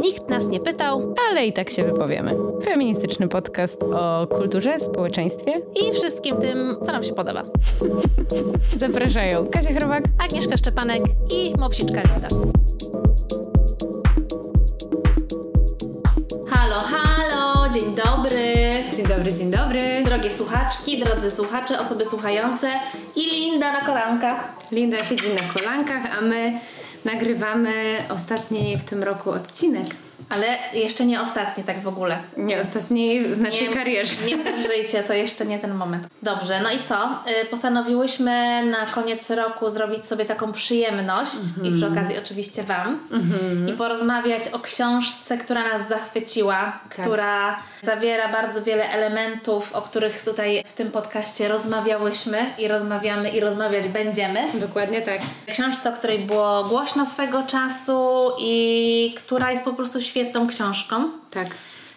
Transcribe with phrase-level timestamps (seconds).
[0.00, 2.36] Nikt nas nie pytał ale i tak się wypowiemy.
[2.64, 7.44] Feministyczny podcast o kulturze, społeczeństwie i wszystkim tym, co nam się podoba.
[8.76, 11.02] Zapraszają Kasia Chrobak, Agnieszka Szczepanek
[11.34, 12.28] i Mopsiczka Linda.
[16.48, 18.78] Halo, halo, dzień dobry.
[18.96, 20.02] Dzień dobry, dzień dobry.
[20.04, 22.68] Drogie słuchaczki, drodzy słuchacze, osoby słuchające
[23.16, 24.52] i Linda na kolankach.
[24.72, 26.60] Linda siedzi na kolankach, a my
[27.06, 29.86] nagrywamy ostatni w tym roku odcinek.
[30.28, 32.18] Ale jeszcze nie ostatni tak w ogóle.
[32.36, 34.14] Nie ostatni w naszej nie, karierze.
[34.26, 36.06] Nie żyjcie, to jeszcze nie ten moment.
[36.22, 37.22] Dobrze, no i co?
[37.42, 41.66] Y, postanowiłyśmy na koniec roku zrobić sobie taką przyjemność mm-hmm.
[41.66, 41.92] i przy mhm.
[41.92, 43.68] okazji oczywiście Wam mm-hmm.
[43.68, 47.06] i porozmawiać o książce, która nas zachwyciła, tak.
[47.06, 53.40] która zawiera bardzo wiele elementów, o których tutaj w tym podcaście rozmawiałyśmy i rozmawiamy i
[53.40, 54.40] rozmawiać będziemy.
[54.54, 55.20] Dokładnie tak.
[55.52, 61.10] Książce, o której było głośno swego czasu i która jest po prostu świetna świetną książką.
[61.30, 61.46] Tak.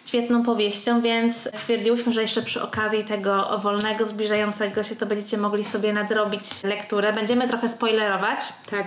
[0.06, 5.64] Świetną powieścią, więc stwierdziłyśmy, że jeszcze przy okazji tego wolnego, zbliżającego się, to będziecie mogli
[5.64, 7.12] sobie nadrobić lekturę.
[7.12, 8.38] Będziemy trochę spoilerować.
[8.70, 8.86] Tak.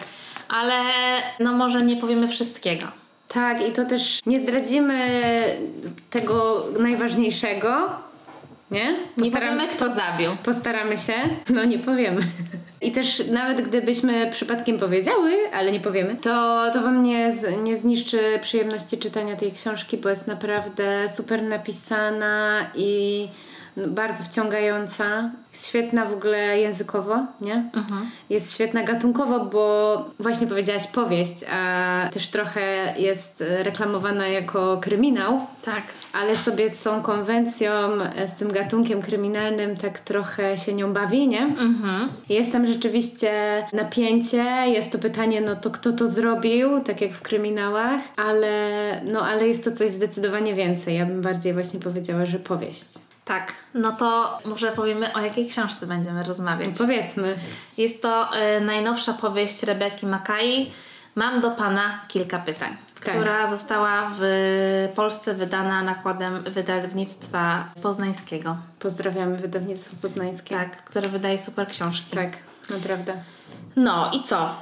[0.49, 0.81] Ale
[1.39, 2.85] no może nie powiemy wszystkiego.
[3.27, 5.09] Tak, i to też nie zdradzimy
[6.09, 7.89] tego najważniejszego,
[8.71, 8.95] nie?
[9.17, 10.31] nie powiemy, kto zabił.
[10.43, 11.13] Postaramy się.
[11.49, 12.21] No nie powiemy.
[12.83, 18.19] I też nawet gdybyśmy przypadkiem powiedziały, ale nie powiemy, to, to Wam nie, nie zniszczy
[18.41, 23.27] przyjemności czytania tej książki, bo jest naprawdę super napisana i
[23.87, 25.29] bardzo wciągająca.
[25.53, 27.53] Świetna w ogóle językowo, nie?
[27.53, 28.09] Mhm.
[28.29, 35.39] Jest świetna gatunkowo, bo właśnie powiedziałaś powieść, a też trochę jest reklamowana jako kryminał.
[35.65, 35.83] Tak.
[36.13, 37.71] Ale sobie z tą konwencją,
[38.27, 41.41] z tym gatunkiem kryminalnym tak trochę się nią bawi, nie?
[41.41, 42.09] Mhm.
[42.29, 43.31] Jest tam rzeczywiście
[43.73, 48.61] napięcie, jest to pytanie, no to kto to zrobił, tak jak w kryminałach, ale,
[49.11, 50.97] no, ale jest to coś zdecydowanie więcej.
[50.97, 52.89] Ja bym bardziej właśnie powiedziała, że powieść.
[53.25, 56.69] Tak, no to może powiemy o jakiej książce będziemy rozmawiać.
[56.69, 57.35] No powiedzmy.
[57.77, 60.71] Jest to y, najnowsza powieść Rebeki Makai.
[61.15, 63.13] Mam do Pana kilka pytań, tak.
[63.13, 64.23] która została w
[64.95, 68.57] Polsce wydana nakładem wydawnictwa poznańskiego.
[68.79, 70.55] Pozdrawiamy wydawnictwo poznańskie.
[70.55, 72.15] Tak, które wydaje super książki.
[72.15, 72.37] Tak,
[72.69, 73.13] naprawdę.
[73.75, 74.55] No i co?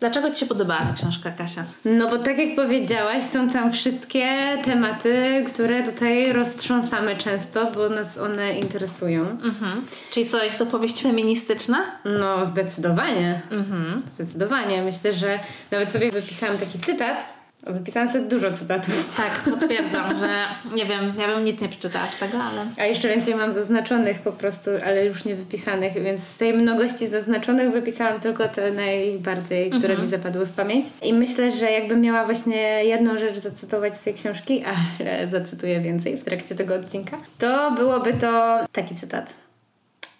[0.00, 1.64] Dlaczego Ci się podobała ta książka, Kasia?
[1.84, 8.18] No bo tak jak powiedziałaś, są tam wszystkie tematy, które tutaj roztrząsamy często, bo nas
[8.18, 9.22] one interesują.
[9.22, 9.86] Mhm.
[10.10, 11.78] Czyli co, jest to powieść feministyczna?
[12.04, 13.40] No zdecydowanie.
[13.50, 14.02] Mhm.
[14.10, 14.82] Zdecydowanie.
[14.82, 15.38] Myślę, że
[15.70, 17.35] nawet sobie wypisałam taki cytat,
[17.66, 19.14] Wypisałam sobie dużo cytatów.
[19.16, 22.66] Tak, potwierdzam, że nie wiem, ja bym nic nie przeczytała z tego, ale...
[22.78, 27.08] A jeszcze więcej mam zaznaczonych po prostu, ale już nie wypisanych, więc z tej mnogości
[27.08, 30.02] zaznaczonych wypisałam tylko te najbardziej, które mhm.
[30.02, 30.86] mi zapadły w pamięć.
[31.02, 34.64] I myślę, że jakbym miała właśnie jedną rzecz zacytować z tej książki,
[35.00, 39.34] ale zacytuję więcej w trakcie tego odcinka, to byłoby to taki cytat.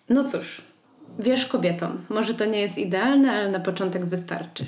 [0.08, 0.62] No cóż,
[1.18, 4.64] wiesz kobietom, może to nie jest idealne, ale na początek wystarczy.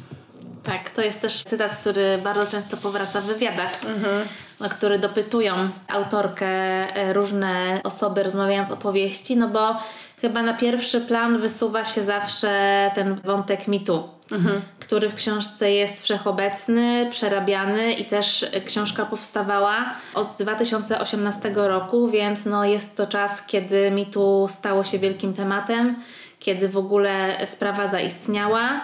[0.69, 4.29] Tak, to jest też cytat, który bardzo często powraca w wywiadach, mhm.
[4.61, 5.55] na który dopytują
[5.89, 9.77] autorkę e, różne osoby rozmawiając o powieści, no bo
[10.21, 14.61] chyba na pierwszy plan wysuwa się zawsze ten wątek mitu, mhm.
[14.81, 22.65] który w książce jest wszechobecny, przerabiany i też książka powstawała od 2018 roku, więc no
[22.65, 25.97] jest to czas, kiedy mitu stało się wielkim tematem,
[26.39, 28.81] kiedy w ogóle sprawa zaistniała.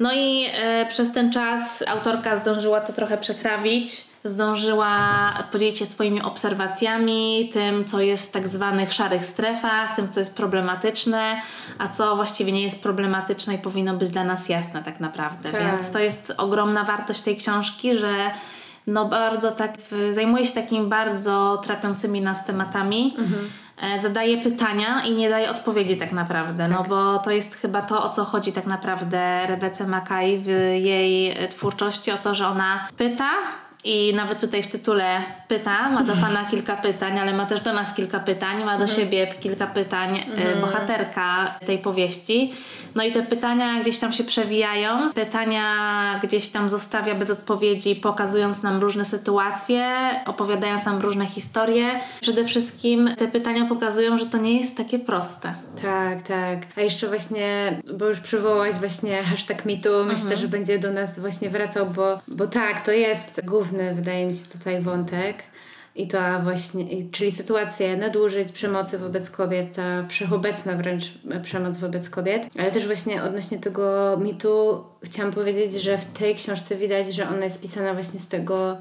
[0.00, 4.98] No i e, przez ten czas autorka zdążyła to trochę przetrawić, zdążyła
[5.52, 10.36] podzielić się swoimi obserwacjami, tym, co jest w tak zwanych szarych strefach, tym, co jest
[10.36, 11.40] problematyczne,
[11.78, 15.48] a co właściwie nie jest problematyczne i powinno być dla nas jasne tak naprawdę.
[15.48, 15.62] Tak.
[15.62, 18.30] Więc to jest ogromna wartość tej książki, że
[18.86, 19.72] no bardzo tak
[20.10, 23.14] zajmuje się takimi bardzo trapiącymi nas tematami.
[23.18, 23.50] Mhm
[23.98, 26.88] zadaje pytania i nie daje odpowiedzi tak naprawdę, no tak.
[26.88, 30.46] no bo to jest chyba to, o co chodzi tak naprawdę Rebece Makai w
[30.84, 33.30] jej twórczości, o to, że ona pyta,
[33.86, 37.72] i nawet tutaj w tytule pyta, ma do Pana kilka pytań, ale ma też do
[37.72, 39.00] nas kilka pytań, ma do mhm.
[39.00, 40.60] siebie kilka pytań mm.
[40.60, 42.52] bohaterka tej powieści.
[42.94, 48.62] No i te pytania gdzieś tam się przewijają, pytania gdzieś tam zostawia bez odpowiedzi, pokazując
[48.62, 52.00] nam różne sytuacje, opowiadając nam różne historie.
[52.20, 55.54] Przede wszystkim te pytania pokazują, że to nie jest takie proste.
[55.82, 56.58] Tak, tak.
[56.76, 60.40] A jeszcze właśnie, bo już przywołałaś właśnie hashtag mitu, myślę, mhm.
[60.40, 64.46] że będzie do nas właśnie wracał, bo, bo tak, to jest główny, wydaje mi się,
[64.52, 65.35] tutaj wątek.
[65.96, 71.04] I to właśnie, czyli sytuacje nadużyć, przemocy wobec kobiet, ta wszechobecna wręcz
[71.42, 72.46] przemoc wobec kobiet.
[72.58, 77.44] Ale też właśnie odnośnie tego mitu chciałam powiedzieć, że w tej książce widać, że ona
[77.44, 78.76] jest pisana właśnie z tego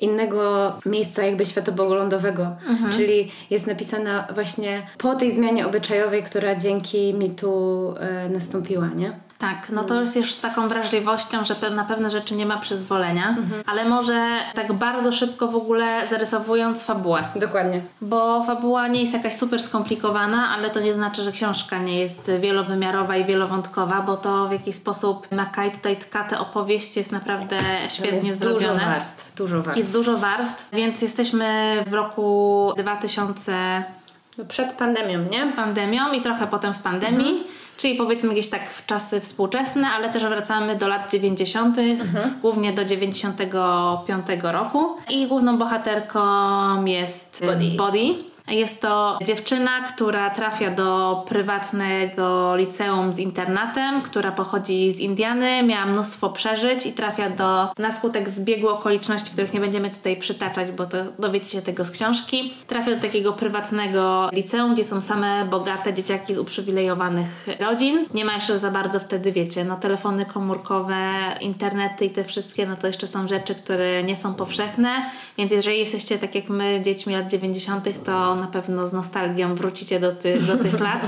[0.00, 2.56] innego miejsca jakby światopoglądowego.
[2.68, 2.92] Mhm.
[2.92, 9.27] Czyli jest napisana właśnie po tej zmianie obyczajowej, która dzięki mitu e, nastąpiła, nie?
[9.38, 13.28] Tak, no to jest już z taką wrażliwością, że na pewne rzeczy nie ma przyzwolenia,
[13.28, 13.62] mhm.
[13.66, 17.28] ale może tak bardzo szybko w ogóle zarysowując fabułę.
[17.36, 17.80] Dokładnie.
[18.00, 22.30] Bo fabuła nie jest jakaś super skomplikowana, ale to nie znaczy, że książka nie jest
[22.40, 27.56] wielowymiarowa i wielowątkowa, bo to w jakiś sposób Makaj tutaj tka tę opowieść jest naprawdę
[27.88, 28.74] świetnie jest zrobione.
[28.74, 29.76] Dużo warstw, dużo warstw.
[29.76, 33.84] Jest dużo warstw, więc jesteśmy w roku 2000
[34.38, 35.52] no przed pandemią, nie?
[35.56, 37.30] Pandemią i trochę potem w pandemii.
[37.30, 37.58] Mhm.
[37.78, 42.30] Czyli powiedzmy gdzieś tak w czasy współczesne, ale też wracamy do lat 90., mhm.
[42.42, 44.96] głównie do 95 roku.
[45.10, 47.70] I główną bohaterką jest Body.
[47.76, 48.14] Body
[48.48, 55.86] jest to dziewczyna, która trafia do prywatnego liceum z internatem, która pochodzi z Indiany, miała
[55.86, 60.86] mnóstwo przeżyć i trafia do, na skutek zbiegu okoliczności, których nie będziemy tutaj przytaczać, bo
[60.86, 65.94] to dowiecie się tego z książki, trafia do takiego prywatnego liceum, gdzie są same bogate
[65.94, 68.06] dzieciaki z uprzywilejowanych rodzin.
[68.14, 70.96] Nie ma jeszcze za bardzo wtedy, wiecie, no telefony komórkowe,
[71.40, 75.78] internety i te wszystkie, no to jeszcze są rzeczy, które nie są powszechne, więc jeżeli
[75.78, 80.40] jesteście tak jak my, dziećmi lat 90., to na pewno z nostalgią wrócicie do, ty,
[80.40, 81.02] do tych lat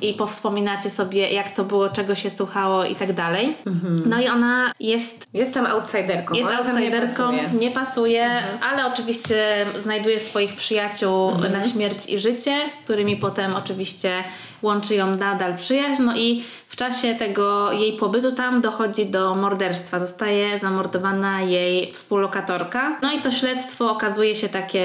[0.00, 3.56] i powspominacie sobie, jak to było, czego się słuchało i tak dalej.
[3.66, 4.02] Mhm.
[4.06, 5.28] No i ona jest...
[5.34, 6.34] Jest tam outsiderką.
[6.34, 8.62] Jest outsiderką, nie pasuje, nie pasuje mhm.
[8.62, 11.52] ale oczywiście znajduje swoich przyjaciół mhm.
[11.52, 14.24] na śmierć i życie, z którymi potem oczywiście
[14.62, 16.02] łączy ją nadal przyjaźń.
[16.02, 19.98] No i w czasie tego jej pobytu tam dochodzi do morderstwa.
[19.98, 22.98] Zostaje zamordowana jej współlokatorka.
[23.02, 24.84] No i to śledztwo okazuje się takie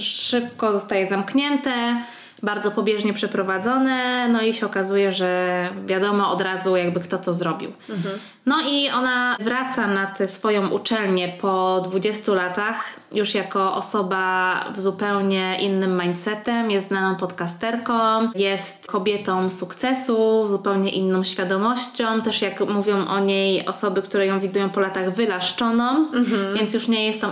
[0.00, 2.02] szybko zostaje zamknięte,
[2.42, 7.72] bardzo pobieżnie przeprowadzone, no i się okazuje, że wiadomo od razu jakby kto to zrobił.
[7.90, 8.18] Mhm.
[8.46, 14.80] No i ona wraca na tę swoją uczelnię po 20 latach, już jako osoba w
[14.80, 17.94] zupełnie innym mindsetem, jest znaną podcasterką,
[18.34, 24.70] jest kobietą sukcesu, zupełnie inną świadomością, też jak mówią o niej osoby, które ją widują
[24.70, 26.54] po latach wylaszczoną, mhm.
[26.54, 27.28] więc już nie jest tą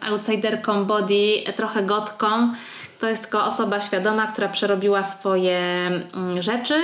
[0.00, 2.52] outsiderką body, trochę gotką,
[3.02, 5.58] to jest tylko osoba świadoma, która przerobiła swoje
[6.14, 6.74] mm, rzeczy.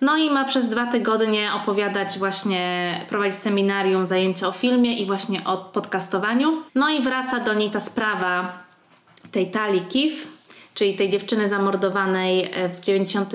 [0.00, 5.44] No i ma przez dwa tygodnie opowiadać właśnie, prowadzić seminarium, zajęcia o filmie i właśnie
[5.44, 6.62] o podcastowaniu.
[6.74, 8.52] No i wraca do niej ta sprawa
[9.32, 10.32] tej Tali Kif,
[10.74, 13.32] czyli tej dziewczyny zamordowanej e, w, 90,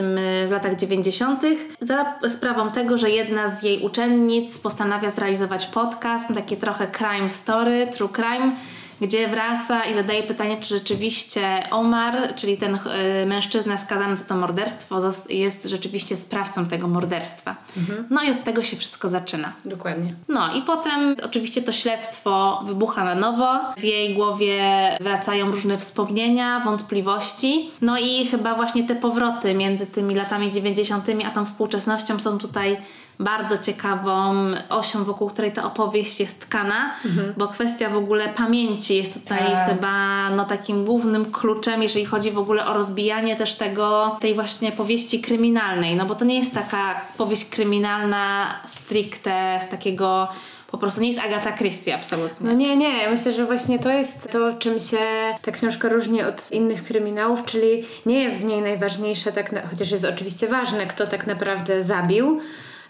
[0.48, 1.44] w latach 90.,
[1.82, 7.88] za sprawą tego, że jedna z jej uczennic postanawia zrealizować podcast, takie trochę crime story,
[7.92, 8.52] true crime
[9.02, 14.36] gdzie wraca i zadaje pytanie, czy rzeczywiście Omar, czyli ten y, mężczyzna skazany za to
[14.36, 17.56] morderstwo, jest rzeczywiście sprawcą tego morderstwa.
[17.78, 18.08] Mhm.
[18.10, 19.54] No i od tego się wszystko zaczyna.
[19.66, 20.14] Dokładnie.
[20.28, 23.60] No i potem oczywiście to śledztwo wybucha na nowo.
[23.78, 24.64] W jej głowie
[25.02, 27.72] wracają różne wspomnienia, wątpliwości.
[27.82, 31.06] No i chyba właśnie te powroty między tymi latami 90.
[31.26, 32.78] a tą współczesnością są tutaj
[33.20, 34.34] bardzo ciekawą
[34.70, 37.34] osią, wokół której ta opowieść jest tkana, mhm.
[37.38, 39.70] bo kwestia w ogóle pamięci jest tutaj tak.
[39.70, 44.72] chyba no, takim głównym kluczem, jeżeli chodzi w ogóle o rozbijanie też tego, tej właśnie
[44.72, 50.28] powieści kryminalnej, no bo to nie jest taka powieść kryminalna stricte z takiego
[50.72, 52.48] po prostu nie jest Agata Christie absolutnie.
[52.48, 53.10] No nie, nie.
[53.10, 54.98] Myślę, że właśnie to jest to, czym się
[55.42, 59.92] ta książka różni od innych kryminałów, czyli nie jest w niej najważniejsze, tak na, chociaż
[59.92, 62.42] jest oczywiście ważne, kto tak naprawdę zabił,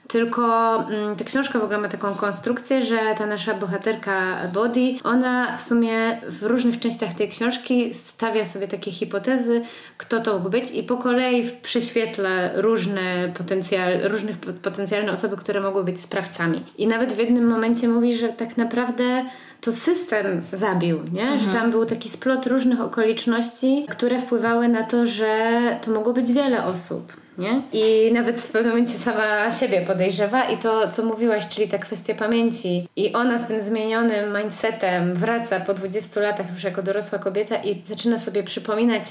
[0.08, 5.58] tylko mm, ta książka w ogóle ma taką konstrukcję, że ta nasza bohaterka Body, ona
[5.58, 9.62] w sumie w różnych częściach tej książki stawia sobie takie hipotezy,
[9.98, 15.84] kto to mógł być i po kolei prześwietla różne potencjal, różnych potencjalne osoby, które mogły
[15.84, 16.64] być sprawcami.
[16.78, 19.26] I nawet w jednym momencie mówi, że tak naprawdę
[19.62, 21.22] to system zabił, nie?
[21.22, 21.40] Mhm.
[21.40, 26.32] Że tam był taki splot różnych okoliczności, które wpływały na to, że to mogło być
[26.32, 27.62] wiele osób nie?
[27.72, 32.16] I nawet w pewnym momencie sama siebie podejrzewa i to, co mówiłaś, czyli ta kwestia
[32.16, 32.88] pamięci.
[32.96, 37.82] I ona z tym zmienionym mindsetem wraca po 20 latach już jako dorosła kobieta i
[37.86, 39.04] zaczyna sobie przypominać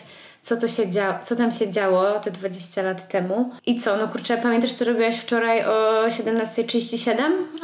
[0.45, 3.51] co to się działo, co tam się działo te 20 lat temu.
[3.67, 7.15] I co, no kurczę, pamiętasz co robiłaś wczoraj o 17.37?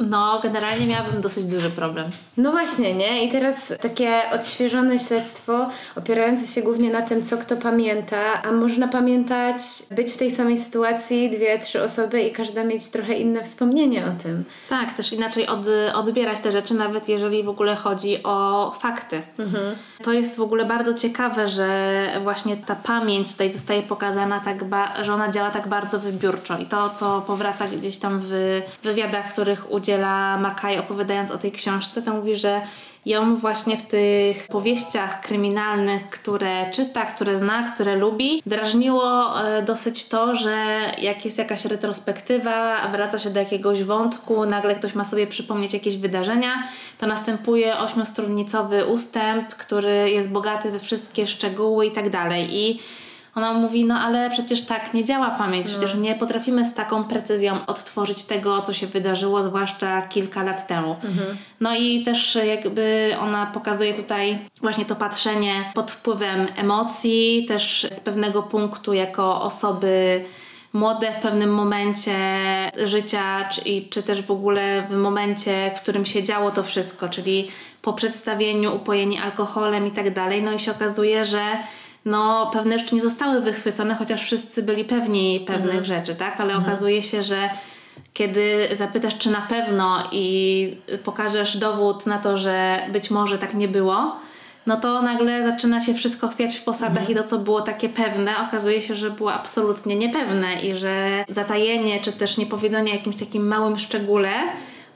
[0.09, 2.11] No, generalnie miałabym dosyć duży problem.
[2.37, 3.25] No właśnie, nie?
[3.25, 8.89] I teraz takie odświeżone śledztwo opierające się głównie na tym, co kto pamięta, a można
[8.89, 14.07] pamiętać, być w tej samej sytuacji dwie, trzy osoby i każda mieć trochę inne wspomnienie
[14.07, 14.45] o tym.
[14.69, 15.61] Tak, też inaczej od,
[15.95, 19.23] odbierać te rzeczy, nawet jeżeli w ogóle chodzi o fakty.
[19.39, 19.77] Mhm.
[20.03, 24.65] To jest w ogóle bardzo ciekawe, że właśnie ta pamięć tutaj zostaje pokazana tak,
[25.03, 26.59] że ona działa tak bardzo wybiórczo.
[26.59, 32.03] I to, co powraca gdzieś tam w wywiadach, których udziela Makaj opowiadając o tej książce,
[32.03, 32.61] to mówi, że
[33.07, 40.09] ją właśnie w tych powieściach kryminalnych, które czyta, które zna, które lubi, drażniło e, dosyć
[40.09, 45.27] to, że jak jest jakaś retrospektywa, wraca się do jakiegoś wątku, nagle ktoś ma sobie
[45.27, 46.63] przypomnieć jakieś wydarzenia,
[46.99, 52.57] to następuje ośmiostronicowy ustęp, który jest bogaty we wszystkie szczegóły i tak dalej.
[52.57, 52.81] I
[53.35, 55.73] ona mówi, no ale przecież tak nie działa pamięć, no.
[55.73, 60.97] przecież nie potrafimy z taką precyzją odtworzyć tego, co się wydarzyło, zwłaszcza kilka lat temu.
[61.05, 61.37] Mhm.
[61.61, 68.01] No i też jakby ona pokazuje tutaj właśnie to patrzenie pod wpływem emocji, też z
[68.01, 70.25] pewnego punktu jako osoby
[70.73, 72.17] młode w pewnym momencie
[72.85, 77.49] życia, czy, czy też w ogóle w momencie, w którym się działo to wszystko, czyli
[77.83, 80.43] po przedstawieniu, upojeni alkoholem i tak dalej.
[80.43, 81.43] No i się okazuje, że
[82.05, 85.85] no, pewne rzeczy nie zostały wychwycone, chociaż wszyscy byli pewni pewnych mhm.
[85.85, 86.41] rzeczy, tak?
[86.41, 86.65] Ale mhm.
[86.65, 87.51] okazuje się, że
[88.15, 93.69] kiedy zapytasz, czy na pewno i pokażesz dowód na to, że być może tak nie
[93.69, 94.17] było,
[94.67, 97.13] no to nagle zaczyna się wszystko chwiać w posadach mhm.
[97.13, 102.01] i to, co było takie pewne, okazuje się, że było absolutnie niepewne i że zatajenie,
[102.01, 104.33] czy też niepowiedzenie jakimś takim małym szczególe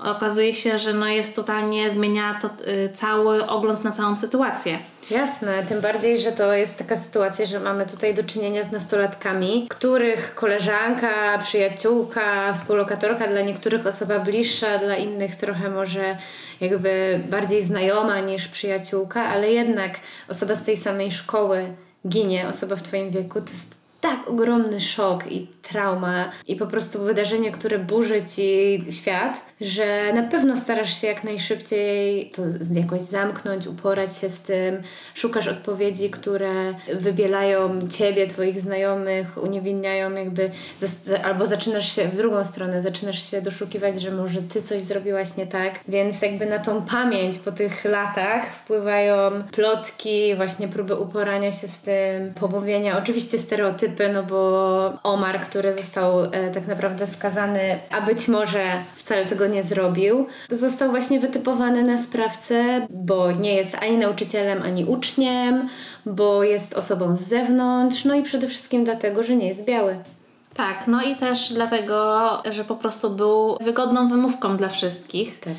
[0.05, 4.79] okazuje się, że no jest totalnie zmienia to, y, cały ogląd na całą sytuację.
[5.11, 9.67] Jasne, tym bardziej, że to jest taka sytuacja, że mamy tutaj do czynienia z nastolatkami,
[9.71, 16.17] których koleżanka, przyjaciółka, współlokatorka dla niektórych osoba bliższa, dla innych trochę może
[16.61, 19.95] jakby bardziej znajoma niż przyjaciółka, ale jednak
[20.29, 21.67] osoba z tej samej szkoły
[22.09, 27.03] ginie, osoba w Twoim wieku, to jest tak ogromny szok i trauma i po prostu
[27.03, 32.43] wydarzenie, które burzy ci świat, że na pewno starasz się jak najszybciej to
[32.75, 34.83] jakoś zamknąć, uporać się z tym,
[35.15, 40.51] szukasz odpowiedzi, które wybielają ciebie, twoich znajomych, uniewinniają jakby,
[41.25, 45.47] albo zaczynasz się w drugą stronę, zaczynasz się doszukiwać, że może ty coś zrobiłaś nie
[45.47, 51.69] tak, więc jakby na tą pamięć po tych latach wpływają plotki, właśnie próby uporania się
[51.69, 58.01] z tym, pomówienia, oczywiście stereotypy, no bo Omar, który został e, tak naprawdę skazany, a
[58.01, 63.99] być może wcale tego nie zrobił, został właśnie wytypowany na sprawcę, bo nie jest ani
[63.99, 65.69] nauczycielem, ani uczniem,
[66.07, 69.97] bo jest osobą z zewnątrz, no i przede wszystkim dlatego, że nie jest biały.
[70.57, 75.41] Tak, no i też dlatego, że po prostu był wygodną wymówką dla wszystkich.
[75.41, 75.55] Tak.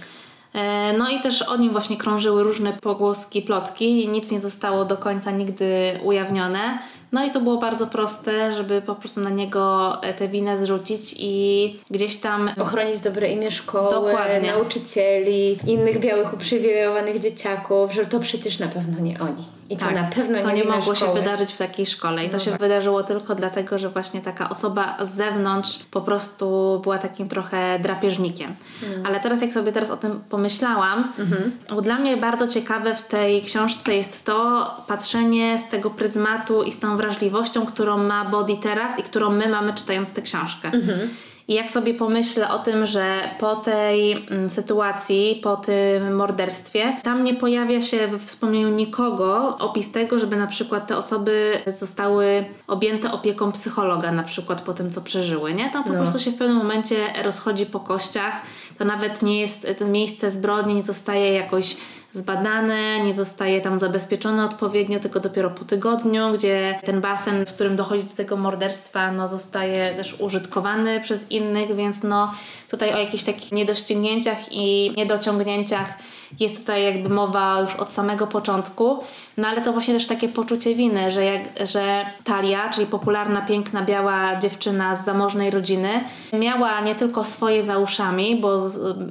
[0.55, 4.85] E, no i też o nim właśnie krążyły różne pogłoski, plotki i nic nie zostało
[4.85, 6.79] do końca nigdy ujawnione.
[7.11, 11.15] No i to było bardzo proste, żeby po prostu na niego e, tę winę zrzucić
[11.19, 12.51] i gdzieś tam...
[12.61, 14.51] Ochronić dobre imię szkoły, Dokładnie.
[14.51, 19.55] nauczycieli, innych białych uprzywilejowanych dzieciaków, że to przecież na pewno nie oni.
[19.69, 20.97] I to tak, na pewno nie To nie mogło szkoły.
[20.97, 22.25] się wydarzyć w takiej szkole.
[22.25, 22.59] I to no się tak.
[22.59, 28.55] wydarzyło tylko dlatego, że właśnie taka osoba z zewnątrz po prostu była takim trochę drapieżnikiem.
[28.83, 29.05] Mm.
[29.05, 31.81] Ale teraz jak sobie teraz o tym pomyślałam, mm-hmm.
[31.81, 36.79] dla mnie bardzo ciekawe w tej książce jest to patrzenie z tego pryzmatu i z
[36.79, 40.71] tą wrażliwością, którą ma Body teraz i którą my mamy czytając tę książkę.
[40.71, 41.07] Mm-hmm.
[41.47, 47.23] I jak sobie pomyślę o tym, że po tej mm, sytuacji, po tym morderstwie, tam
[47.23, 53.11] nie pojawia się w wspomnieniu nikogo opis tego, żeby na przykład te osoby zostały objęte
[53.11, 55.69] opieką psychologa, na przykład po tym, co przeżyły, nie?
[55.69, 55.95] To po no.
[55.95, 58.41] prostu się w pewnym momencie rozchodzi po kościach.
[58.77, 61.77] To nawet nie jest, to miejsce zbrodni nie zostaje jakoś
[62.15, 67.75] zbadane, nie zostaje tam zabezpieczone odpowiednio, tylko dopiero po tygodniu, gdzie ten basen, w którym
[67.75, 72.33] dochodzi do tego morderstwa, no, zostaje też użytkowany przez innych, więc no,
[72.69, 75.97] tutaj o jakichś takich niedoścignięciach i niedociągnięciach
[76.39, 78.99] jest tutaj jakby mowa już od samego początku,
[79.37, 83.81] no ale to właśnie też takie poczucie winy, że, jak, że Talia, czyli popularna, piękna,
[83.81, 88.59] biała dziewczyna z zamożnej rodziny, miała nie tylko swoje za uszami, bo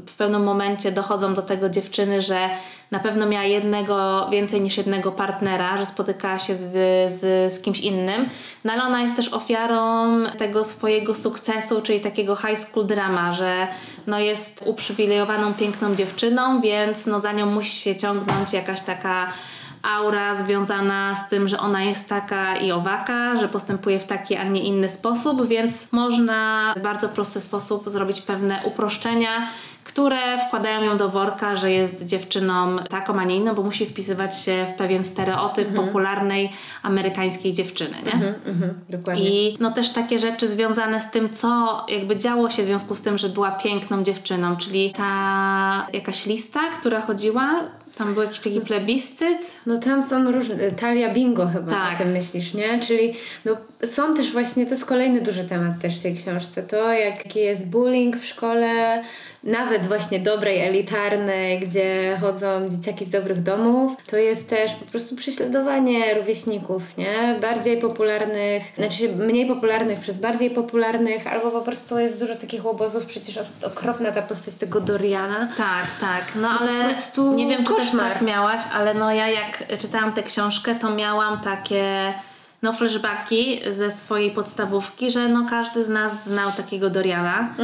[0.07, 2.51] w pewnym momencie dochodzą do tego dziewczyny, że
[2.91, 6.63] na pewno miała jednego, więcej niż jednego partnera, że spotykała się z,
[7.13, 8.29] z, z kimś innym,
[8.65, 10.07] no ale ona jest też ofiarą
[10.39, 13.69] tego swojego sukcesu, czyli takiego high school drama, że
[14.07, 19.33] no jest uprzywilejowaną, piękną dziewczyną, więc no za nią musi się ciągnąć jakaś taka
[19.83, 24.45] aura związana z tym, że ona jest taka i owaka, że postępuje w taki, a
[24.45, 29.49] nie inny sposób, więc można w bardzo prosty sposób zrobić pewne uproszczenia
[29.85, 34.41] które wkładają ją do worka, że jest dziewczyną taką, a nie inną, bo musi wpisywać
[34.43, 35.87] się w pewien stereotyp mhm.
[35.87, 38.13] popularnej amerykańskiej dziewczyny, nie?
[38.13, 39.31] Mhm, mhm, dokładnie.
[39.31, 43.03] I no też takie rzeczy związane z tym, co jakby działo się w związku z
[43.03, 47.61] tym, że była piękną dziewczyną, czyli ta jakaś lista, która chodziła
[47.99, 49.39] Tam był jakiś taki plebiscyt.
[49.67, 51.95] No tam są różne, Talia Bingo chyba Tak.
[51.95, 52.79] o tym myślisz, nie?
[52.79, 53.15] Czyli
[53.45, 57.39] no, są też właśnie, to jest kolejny duży temat też w tej książce, to jaki
[57.39, 59.03] jest bullying w szkole,
[59.45, 65.17] nawet właśnie dobrej, elitarnej, gdzie chodzą dzieciaki z dobrych domów, to jest też po prostu
[65.17, 67.39] prześladowanie rówieśników, nie?
[67.41, 73.07] Bardziej popularnych, znaczy mniej popularnych przez bardziej popularnych, albo po prostu jest dużo takich łobozów,
[73.07, 75.49] przecież okropna ta postać tego Doriana.
[75.57, 76.25] Tak, tak.
[76.37, 78.13] No ale prostu nie wiem, czy też koszmar.
[78.13, 82.15] tak miałaś, ale no ja jak czytałam tę książkę, to miałam takie
[82.65, 87.55] no flashbacki ze swojej podstawówki, że no każdy z nas znał takiego Doriana.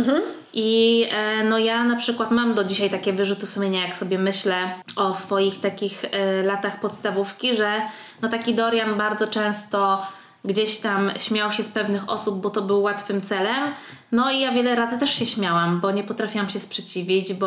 [0.53, 4.55] I e, no ja na przykład mam do dzisiaj takie wyrzuty sumienia, jak sobie myślę
[4.97, 7.83] o swoich takich e, latach podstawówki, że
[8.23, 10.07] no taki Dorian bardzo często
[10.45, 13.75] gdzieś tam śmiał się z pewnych osób, bo to był łatwym celem.
[14.13, 17.47] No i ja wiele razy też się śmiałam, bo nie potrafiłam się sprzeciwić, bo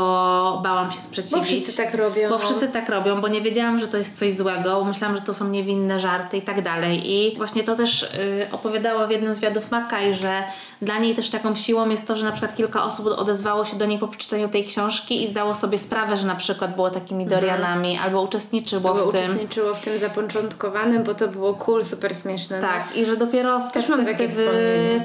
[0.64, 1.36] bałam się sprzeciwić.
[1.40, 2.30] Bo wszyscy tak robią.
[2.30, 5.24] Bo wszyscy tak robią, bo nie wiedziałam, że to jest coś złego, bo myślałam, że
[5.24, 7.12] to są niewinne żarty i tak dalej.
[7.12, 8.08] I właśnie to też y,
[8.52, 10.44] opowiadała w jednym z wywiadów Makaj, że
[10.82, 13.86] dla niej też taką siłą jest to, że na przykład kilka osób odezwało się do
[13.86, 17.98] niej po przeczytaniu tej książki i zdało sobie sprawę, że na przykład było takimi Dorianami
[17.98, 19.10] albo uczestniczyło Bo w tym.
[19.10, 22.62] uczestniczyło w tym zapoczątkowanym, bo to było cool, super śmieszne.
[22.62, 22.68] no.
[22.68, 24.46] Tak, i że dopiero z perspektywy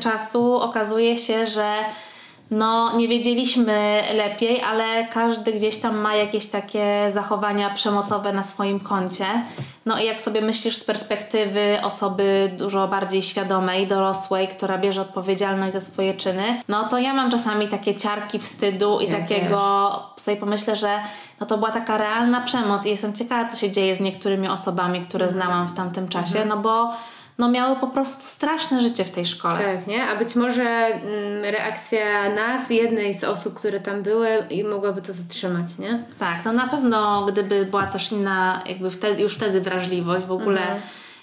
[0.00, 1.74] czasu okazuje się, że
[2.50, 8.80] no nie wiedzieliśmy lepiej, ale każdy gdzieś tam ma jakieś takie zachowania przemocowe na swoim
[8.80, 9.26] koncie.
[9.86, 15.72] No i jak sobie myślisz z perspektywy osoby dużo bardziej świadomej, dorosłej, która bierze odpowiedzialność
[15.72, 20.36] za swoje czyny, no to ja mam czasami takie ciarki wstydu i Ja takiego sobie
[20.36, 20.98] pomyślę, że
[21.40, 25.00] no to była taka realna przemoc i jestem ciekawa, co się dzieje z niektórymi osobami,
[25.00, 25.42] które Mhm.
[25.42, 26.90] znałam w tamtym czasie, no bo
[27.38, 29.54] no miały po prostu straszne życie w tej szkole.
[29.76, 30.04] Tak, nie?
[30.08, 31.04] A być może mm,
[31.44, 36.02] reakcja nas, jednej z osób, które tam były, i mogłaby to zatrzymać, nie?
[36.18, 40.60] Tak, no na pewno gdyby była też inna, jakby wtedy, już wtedy wrażliwość, w ogóle
[40.60, 40.80] Mhm.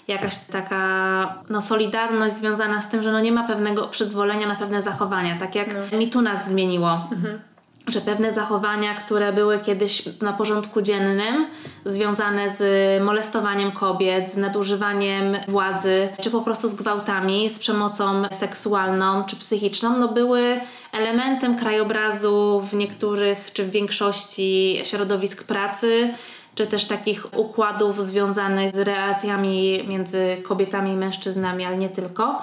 [0.08, 4.82] jakaś taka no, solidarność związana z tym, że no nie ma pewnego przyzwolenia na pewne
[4.82, 5.98] zachowania, tak jak No.
[5.98, 7.08] mi tu nas zmieniło.
[7.12, 7.40] Mhm.
[7.86, 11.46] Że pewne zachowania, które były kiedyś na porządku dziennym,
[11.84, 12.62] związane z
[13.02, 19.98] molestowaniem kobiet, z nadużywaniem władzy, czy po prostu z gwałtami, z przemocą seksualną czy psychiczną,
[19.98, 20.60] no były
[20.92, 26.14] elementem krajobrazu w niektórych czy w większości środowisk pracy,
[26.56, 32.42] czy też takich układów związanych z relacjami między kobietami i mężczyznami, ale nie tylko.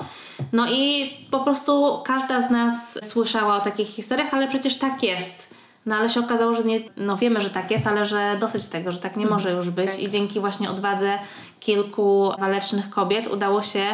[0.52, 5.54] No i po prostu każda z nas słyszała o takich historiach, ale przecież tak jest.
[5.86, 8.91] No ale się okazało, że nie, no wiemy, że tak jest, ale że dosyć tego,
[8.91, 9.99] że tak nie może już być tak.
[9.99, 11.19] i dzięki właśnie odwadze
[11.60, 13.86] kilku walecznych kobiet udało się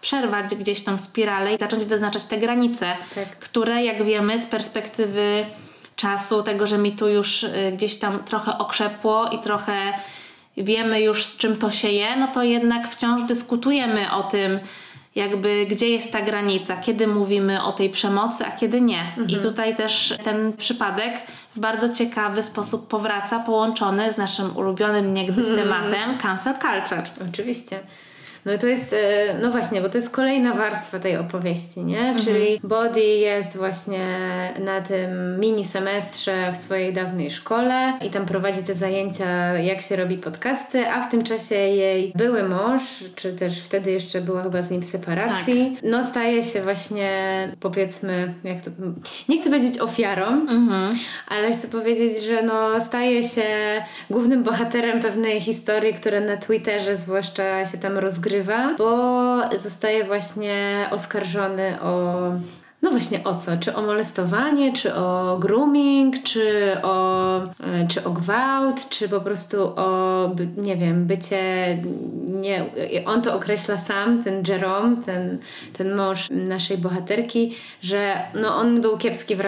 [0.00, 3.38] przerwać gdzieś tą spiralę i zacząć wyznaczać te granice, Tak.
[3.38, 5.46] które jak wiemy z perspektywy
[6.00, 9.92] czasu, tego, że mi tu już y, gdzieś tam trochę okrzepło i trochę
[10.56, 14.58] wiemy już z czym to się je, no to jednak wciąż dyskutujemy o tym,
[15.14, 19.12] jakby gdzie jest ta granica, kiedy mówimy o tej przemocy, a kiedy nie.
[19.28, 21.20] I tutaj też ten przypadek
[21.56, 27.28] w bardzo ciekawy sposób powraca, połączony z naszym ulubionym niegdyś tematem cancel culture.
[27.30, 27.80] Oczywiście.
[28.44, 31.98] No i to jest, e, no właśnie, bo to jest kolejna warstwa tej opowieści, nie?
[32.00, 32.24] Mhm.
[32.24, 34.06] Czyli Body jest właśnie
[34.64, 39.26] na tym mini semestrze w swojej dawnej szkole i tam prowadzi te zajęcia,
[39.58, 42.82] jak się robi podcasty, a w tym czasie jej były mąż,
[43.16, 45.90] czy też wtedy jeszcze była chyba z nim separacji, Tak.
[45.90, 47.10] no staje się właśnie,
[47.60, 48.70] powiedzmy, jak to,
[49.28, 50.90] nie chcę powiedzieć ofiarą, Mhm.
[51.28, 53.42] ale chcę powiedzieć, że no staje się
[54.10, 58.29] głównym bohaterem pewnej historii, która na Twitterze zwłaszcza się tam rozgrywa,
[58.78, 62.32] bo zostaje właśnie oskarżony o
[62.82, 63.56] no właśnie o co?
[63.56, 69.62] Czy o molestowanie, czy o grooming, czy o, e, czy o gwałt, czy po prostu
[69.62, 71.42] o, nie wiem, bycie,
[72.26, 72.64] nie,
[73.06, 75.38] on to określa sam, ten Jerome, ten,
[75.72, 79.40] ten mąż naszej bohaterki, że no on był kiepski w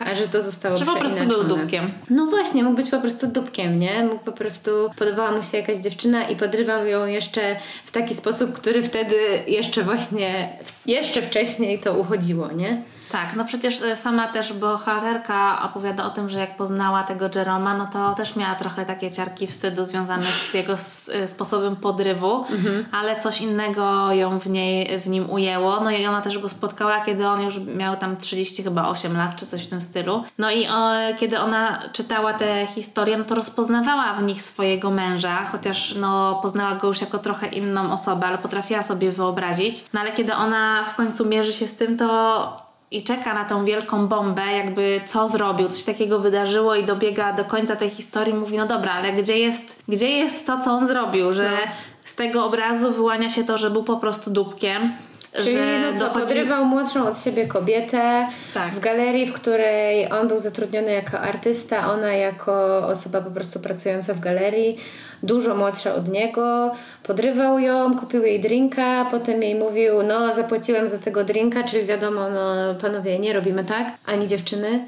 [0.00, 0.10] randkowanie.
[0.10, 1.92] A że to zostało Że po prostu był dupkiem.
[2.10, 4.04] No właśnie, mógł być po prostu dupkiem, nie?
[4.04, 8.52] Mógł po prostu, podobała mu się jakaś dziewczyna i podrywał ją jeszcze w taki sposób,
[8.52, 12.82] który wtedy jeszcze właśnie, jeszcze wcześniej to uchodziło, nie?
[13.10, 17.74] Tak, no przecież e, sama też bohaterka opowiada o tym, że jak poznała tego Jeroma,
[17.74, 22.44] no to też miała trochę takie ciarki wstydu związane z jego e, sposobem podrywu,
[22.92, 25.80] ale coś innego ją w, niej, w nim ujęło.
[25.80, 29.36] No i ona też go spotkała, kiedy on już miał tam 30 chyba 8 lat,
[29.36, 30.24] czy coś w tym stylu.
[30.38, 35.44] No i o, kiedy ona czytała te historie, no to rozpoznawała w nich swojego męża,
[35.44, 39.84] chociaż no poznała go już jako trochę inną osobę, ale potrafiła sobie wyobrazić.
[39.92, 43.64] No ale kiedy ona w końcu mierzy się z tym, to i czeka na tą
[43.64, 48.56] wielką bombę, jakby co zrobił, coś takiego wydarzyło i dobiega do końca tej historii, mówi,
[48.56, 51.72] no dobra, ale gdzie jest, gdzie jest to, co on zrobił, że no.
[52.04, 54.92] z tego obrazu wyłania się to, że był po prostu dupkiem,
[55.32, 56.26] Czyli że no co, dochodzi...
[56.26, 58.72] podrywał młodszą od siebie kobietę tak.
[58.72, 64.14] w galerii, w której on był zatrudniony jako artysta, ona jako osoba po prostu pracująca
[64.14, 64.76] w galerii,
[65.22, 66.72] dużo młodsza od niego.
[67.02, 72.30] Podrywał ją, kupił jej drinka, potem jej mówił, no zapłaciłem za tego drinka, czyli wiadomo,
[72.30, 74.84] no panowie, nie robimy tak, ani dziewczyny.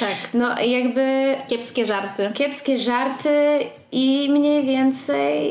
[0.00, 0.16] Tak.
[0.34, 1.36] No jakby...
[1.48, 2.30] Kiepskie żarty.
[2.34, 3.58] Kiepskie żarty
[3.92, 5.42] i mniej więcej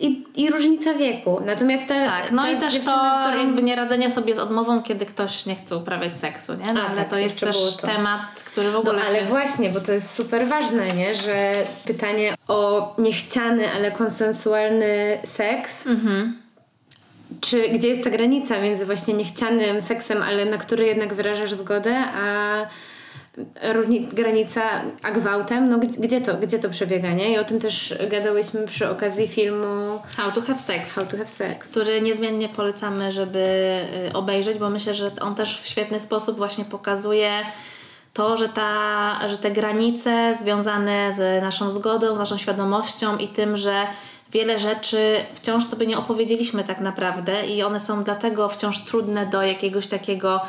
[0.00, 1.40] i, i różnica wieku.
[1.46, 3.38] Natomiast ta, Tak, no ta i też to którą...
[3.38, 6.72] jakby nie radzenie sobie z odmową, kiedy ktoś nie chce uprawiać seksu, nie?
[6.72, 7.86] No, A, ale tak, to jest też to.
[7.86, 9.24] temat, który w ogóle No ale się...
[9.24, 11.14] właśnie, bo to jest super ważne, nie?
[11.14, 11.52] Że
[11.86, 16.40] pytanie o niechciany, ale konsensualny seks mhm
[17.40, 21.96] czy gdzie jest ta granica między właśnie niechcianym seksem, ale na który jednak wyrażasz zgodę,
[22.14, 22.56] a
[24.12, 24.62] granica
[25.02, 27.32] a gwałtem, no gdzie to, gdzie to przebiega, nie?
[27.32, 30.94] I o tym też gadałyśmy przy okazji filmu How to Have Sex.
[30.94, 31.68] How to Have Sex.
[31.68, 33.38] Który niezmiennie polecamy, żeby
[34.08, 37.30] y, obejrzeć, bo myślę, że on też w świetny sposób właśnie pokazuje
[38.12, 43.56] to, że, ta, że te granice związane z naszą zgodą, z naszą świadomością i tym,
[43.56, 43.86] że
[44.32, 49.42] wiele rzeczy wciąż sobie nie opowiedzieliśmy tak naprawdę i one są dlatego wciąż trudne do
[49.42, 50.40] jakiegoś takiego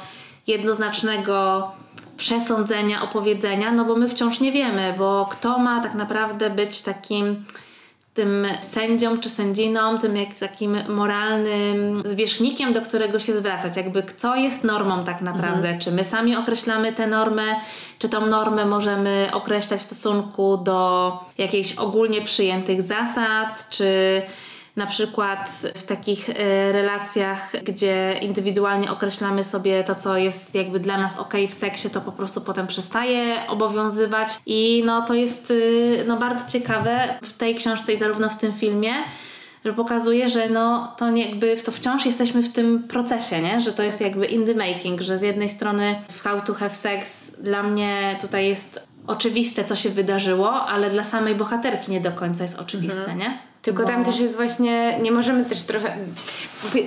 [0.48, 1.72] jednoznacznego
[2.22, 7.46] przesądzenia, opowiedzenia, no bo my wciąż nie wiemy, bo kto ma tak naprawdę być takim
[8.14, 13.78] tym sędzią czy sędziną, tym jak takim moralnym zwierzchnikiem, do którego się zwracać.
[13.78, 15.68] Jakby co jest normą tak naprawdę?
[15.68, 15.80] Mhm.
[15.80, 17.44] Czy my sami określamy tę normę,
[18.00, 24.22] czy tą normę możemy określać w stosunku do jakichś ogólnie przyjętych zasad, czy
[24.76, 30.98] na przykład w takich e, relacjach, gdzie indywidualnie określamy sobie to, co jest jakby dla
[30.98, 34.28] nas ok w seksie, to po prostu potem przestaje obowiązywać.
[34.46, 38.54] I no to jest y, no, bardzo ciekawe w tej książce i zarówno w tym
[38.54, 38.94] filmie,
[39.66, 43.62] że pokazuje, że no to jakby to wciąż jesteśmy w tym procesie, nie?
[43.62, 44.08] że to jest tak.
[44.08, 48.18] jakby in the making, że z jednej strony w How to Have Sex dla mnie
[48.22, 53.00] tutaj jest oczywiste, co się wydarzyło, ale dla samej bohaterki nie do końca jest oczywiste,
[53.00, 53.18] mhm.
[53.18, 53.51] nie?
[53.62, 55.97] Tylko tam też jest właśnie, nie możemy też trochę,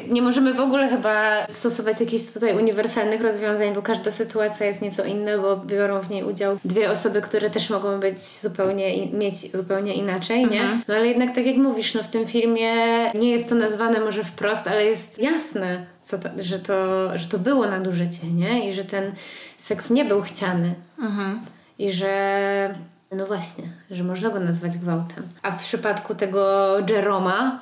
[0.08, 5.04] nie możemy w ogóle chyba stosować jakichś tutaj uniwersalnych rozwiązań, bo każda sytuacja jest nieco
[5.04, 9.94] inna, bo biorą w niej udział dwie osoby, które też mogą być zupełnie, mieć zupełnie
[9.94, 10.60] inaczej, nie?
[10.60, 10.82] Mhm.
[10.88, 12.72] No ale jednak tak jak mówisz, no w tym filmie
[13.14, 16.74] nie jest to nazwane może wprost, ale jest jasne, co to, że, to,
[17.18, 18.70] że to było nadużycie, nie?
[18.70, 19.12] I że ten
[19.58, 20.74] seks nie był chciany.
[20.98, 21.40] Mhm.
[21.78, 22.74] I że
[23.14, 25.28] no właśnie, że można go nazwać gwałtem.
[25.42, 27.60] A w przypadku tego Jeroma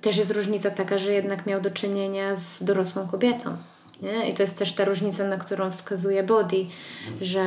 [0.00, 3.56] też jest różnica taka, że jednak miał do czynienia z dorosłą kobietą.
[4.02, 4.28] Nie?
[4.28, 6.66] I to jest też ta różnica, na którą wskazuje Body,
[7.20, 7.42] że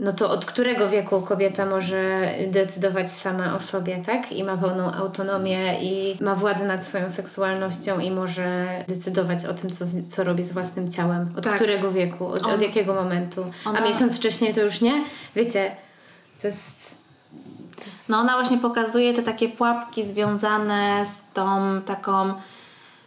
[0.00, 4.32] no to od którego wieku kobieta może decydować sama o sobie, tak?
[4.32, 9.70] I ma pełną autonomię i ma władzę nad swoją seksualnością i może decydować o tym,
[9.70, 11.34] co, co robi z własnym ciałem.
[11.36, 11.54] Od tak.
[11.54, 13.44] którego wieku, od, od jakiego momentu.
[13.64, 13.78] Ona...
[13.78, 15.04] A miesiąc wcześniej to już nie?
[15.36, 15.76] Wiecie,
[16.44, 16.94] to jest,
[17.76, 18.08] to jest...
[18.08, 22.34] No ona właśnie pokazuje te takie pułapki związane z tą taką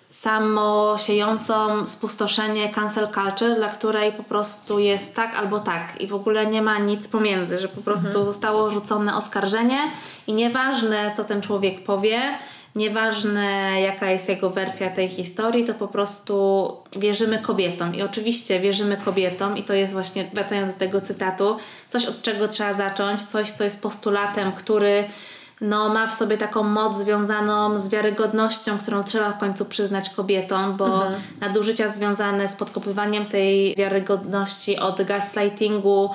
[0.09, 6.45] samosiejącą spustoszenie cancel culture, dla której po prostu jest tak albo tak i w ogóle
[6.45, 8.25] nie ma nic pomiędzy, że po prostu mhm.
[8.25, 9.79] zostało rzucone oskarżenie
[10.27, 12.37] i nieważne co ten człowiek powie,
[12.77, 17.95] nieważne jaka jest jego wersja tej historii, to po prostu wierzymy kobietom.
[17.95, 21.57] I oczywiście wierzymy kobietom, i to jest właśnie, wracając do tego cytatu,
[21.89, 25.03] coś od czego trzeba zacząć, coś, co jest postulatem, który
[25.61, 30.77] no, ma w sobie taką moc związaną z wiarygodnością, którą trzeba w końcu przyznać kobietom,
[30.77, 31.21] bo mhm.
[31.41, 36.09] nadużycia związane z podkopywaniem tej wiarygodności od gaslightingu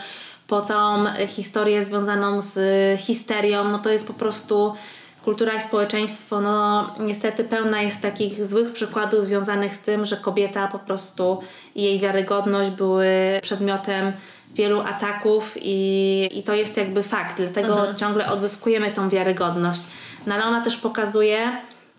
[0.47, 2.61] po całą historię związaną z
[3.01, 4.75] histerią, no to jest po prostu
[5.25, 10.69] kultura i społeczeństwo, no niestety pełna jest takich złych przykładów związanych z tym, że kobieta
[10.69, 11.41] po prostu
[11.75, 13.07] i jej wiarygodność były
[13.43, 14.13] przedmiotem
[14.55, 17.97] wielu ataków i, i to jest jakby fakt, dlatego mhm.
[17.97, 19.83] ciągle odzyskujemy tą wiarygodność.
[20.27, 21.53] No ale ona też pokazuje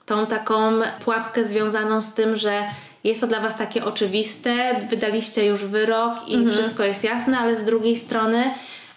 [0.06, 0.72] tą taką
[1.06, 2.64] pułapkę związaną z tym, że
[3.04, 6.52] jest to dla Was takie oczywiste, wydaliście już wyrok i mhm.
[6.52, 8.54] wszystko jest jasne, ale z drugiej strony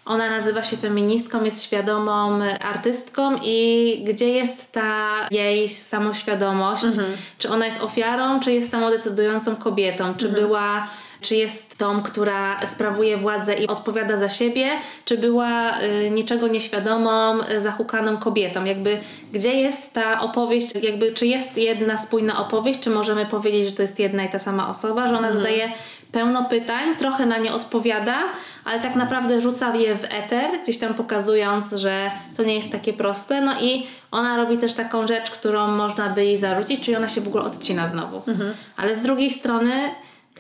[0.07, 6.85] ona nazywa się feministką, jest świadomą artystką i gdzie jest ta jej samoświadomość?
[6.85, 7.09] Mhm.
[7.39, 10.15] Czy ona jest ofiarą, czy jest samodecydującą kobietą?
[10.15, 10.45] Czy mhm.
[10.45, 10.89] była
[11.21, 14.71] czy jest tą, która sprawuje władzę i odpowiada za siebie,
[15.05, 18.65] czy była y, niczego nieświadomą, y, zahukaną kobietą.
[18.65, 19.01] Jakby
[19.33, 23.83] gdzie jest ta opowieść, jakby czy jest jedna spójna opowieść, czy możemy powiedzieć, że to
[23.83, 25.37] jest jedna i ta sama osoba, że ona mhm.
[25.37, 25.73] zadaje
[26.13, 28.19] pełno pytań, trochę na nie odpowiada,
[28.65, 32.93] ale tak naprawdę rzuca je w eter, gdzieś tam pokazując, że to nie jest takie
[32.93, 33.41] proste.
[33.41, 37.21] No i ona robi też taką rzecz, którą można by jej zarzucić, czyli ona się
[37.21, 38.23] w ogóle odcina znowu.
[38.27, 38.55] Mhm.
[38.77, 39.73] Ale z drugiej strony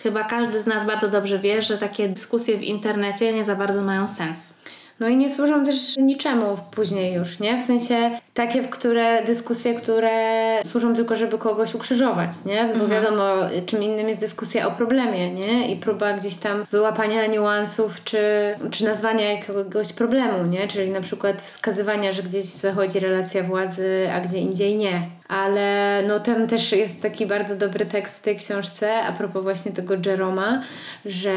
[0.02, 3.83] chyba każdy z nas bardzo dobrze wie, że takie dyskusje w internecie nie za bardzo
[3.83, 4.56] mają sens.
[5.00, 7.59] No i nie służą też niczemu później już, nie?
[7.59, 10.11] W sensie takie, w które dyskusje, które
[10.64, 12.64] służą tylko, żeby kogoś ukrzyżować, nie?
[12.64, 12.90] Bo mhm.
[12.90, 13.24] wiadomo,
[13.66, 15.72] czym innym jest dyskusja o problemie, nie?
[15.72, 18.20] I próba gdzieś tam wyłapania niuansów, czy,
[18.70, 20.68] czy nazwania jakiegoś problemu, nie?
[20.68, 25.15] Czyli na przykład wskazywania, że gdzieś zachodzi relacja władzy, a gdzie indziej nie.
[25.29, 29.73] Ale no tam też jest taki bardzo dobry tekst w tej książce a propos właśnie
[29.73, 30.62] tego Jeroma,
[31.05, 31.33] że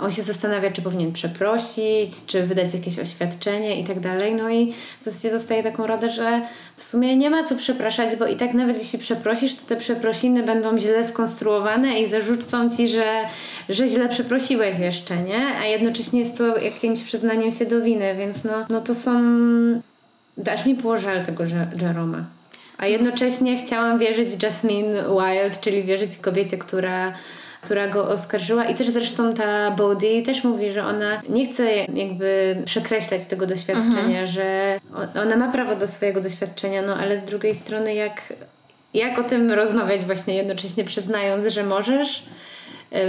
[0.00, 4.34] on się zastanawia, czy powinien przeprosić, czy wydać jakieś oświadczenie i tak dalej.
[4.34, 6.42] No i w zasadzie zostaje taką radę, że
[6.76, 10.42] w sumie nie ma co przepraszać, bo i tak nawet jeśli przeprosisz, to te przeprosiny
[10.42, 13.20] będą źle skonstruowane i zarzucą ci, że,
[13.68, 15.46] że źle przeprosiłeś jeszcze, nie?
[15.60, 19.12] A jednocześnie jest to jakimś przyznaniem się do winy, więc no, no to są...
[20.36, 21.44] Dasz mi było żal tego
[21.82, 22.24] Jeroma.
[22.82, 27.12] A jednocześnie chciałam wierzyć Jasmine Wild, czyli wierzyć kobiecie, która
[27.62, 32.56] która go oskarżyła i też zresztą ta Bodhi też mówi, że ona nie chce jakby
[32.64, 34.26] przekreślać tego doświadczenia, mhm.
[34.26, 34.80] że
[35.22, 38.22] ona ma prawo do swojego doświadczenia, no ale z drugiej strony jak,
[38.94, 42.22] jak o tym rozmawiać właśnie jednocześnie przyznając, że możesz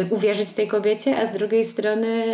[0.09, 2.25] uwierzyć tej kobiecie, a z drugiej strony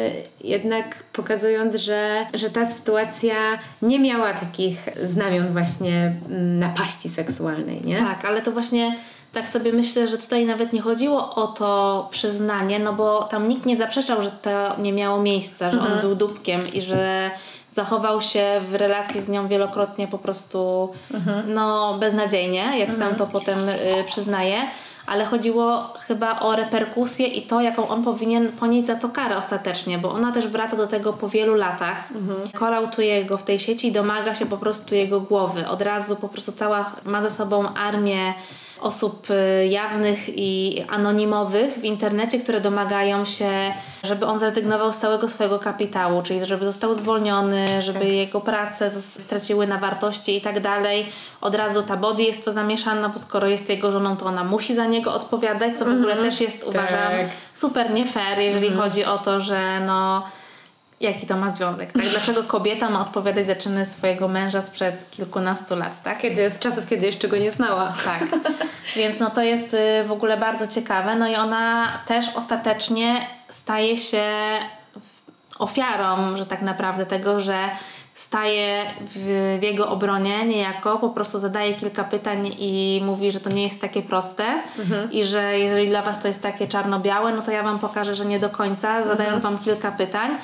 [0.41, 3.35] jednak pokazując, że, że ta sytuacja
[3.81, 7.97] nie miała takich znamion właśnie mm, napaści seksualnej, nie?
[7.97, 8.95] Tak, ale to właśnie
[9.33, 13.65] tak sobie myślę, że tutaj nawet nie chodziło o to przyznanie, no bo tam nikt
[13.65, 15.95] nie zaprzeczał, że to nie miało miejsca, że mhm.
[15.95, 17.31] on był dupkiem i że
[17.71, 21.53] zachował się w relacji z nią wielokrotnie po prostu mhm.
[21.53, 22.93] no beznadziejnie, jak mhm.
[22.97, 24.67] sam to potem y, przyznaje
[25.09, 29.97] ale chodziło chyba o reperkusję i to, jaką on powinien ponieść za to karę ostatecznie,
[29.97, 32.11] bo ona też wraca do tego po wielu latach.
[32.11, 32.39] Mhm.
[32.53, 35.67] Korautuje go w tej sieci i domaga się po prostu jego głowy.
[35.67, 38.33] Od razu po prostu cała ma za sobą armię
[38.81, 43.51] osób y, jawnych i anonimowych w internecie, które domagają się,
[44.03, 48.07] żeby on zrezygnował z całego swojego kapitału, czyli żeby został zwolniony, żeby tak.
[48.07, 51.05] jego prace straciły na wartości i tak dalej.
[51.41, 54.75] Od razu ta body jest to zamieszana, bo skoro jest jego żoną, to ona musi
[54.75, 56.29] za niego odpowiadać, co w ogóle mm -hmm.
[56.29, 57.27] też jest, uważam, tak.
[57.53, 58.81] super nie fair, jeżeli mm -hmm.
[58.83, 60.23] chodzi o to, że no
[60.99, 62.03] jaki to ma związek, tak?
[62.03, 66.17] Dlaczego kobieta ma odpowiadać za czyny swojego męża sprzed kilkunastu lat, tak?
[66.17, 67.93] Kiedy, z czasów, kiedy jeszcze go nie znała.
[68.05, 68.23] Tak.
[68.95, 71.15] Więc no to jest y, w ogóle bardzo ciekawe.
[71.15, 74.23] No i ona też ostatecznie staje się
[75.59, 77.69] ofiarą, że tak naprawdę tego, że
[78.13, 79.13] staje w,
[79.59, 83.81] w, jego obronie niejako, po prostu zadaje kilka pytań i mówi, że to nie jest
[83.81, 85.11] takie proste mhm.
[85.11, 88.25] i że jeżeli dla Was to jest takie czarno-białe, no to ja Wam pokażę, że
[88.25, 89.41] nie do końca, zadając mhm.
[89.41, 90.37] Wam kilka pytań.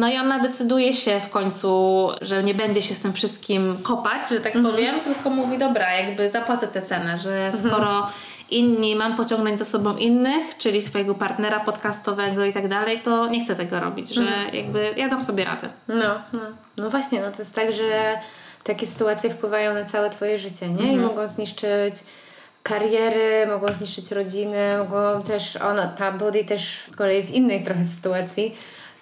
[0.00, 4.28] No i ona decyduje się w końcu, że nie będzie się z tym wszystkim kopać,
[4.28, 4.74] że tak mhm.
[4.74, 7.68] powiem, tylko mówi, dobra, jakby zapłacę tę cenę, że mhm.
[7.68, 8.06] skoro
[8.50, 13.44] inni mam pociągnąć za sobą innych, czyli swojego partnera podcastowego i tak dalej, to nie
[13.44, 14.54] chcę tego robić, że mhm.
[14.54, 15.68] jakby ja dam sobie radę.
[15.88, 16.40] No, no.
[16.76, 18.18] no właśnie, no to jest tak, że
[18.64, 20.92] takie sytuacje wpływają na całe twoje życie, nie?
[20.92, 21.00] I mhm.
[21.00, 21.94] mogą zniszczyć
[22.62, 27.84] kariery, mogą zniszczyć rodziny, mogą też, ona, ta body też z kolei w innej trochę
[27.84, 28.54] sytuacji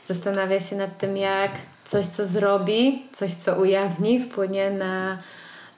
[0.04, 1.50] zastanawia się nad tym, jak
[1.84, 5.18] coś, co zrobi, coś, co ujawni, wpłynie na,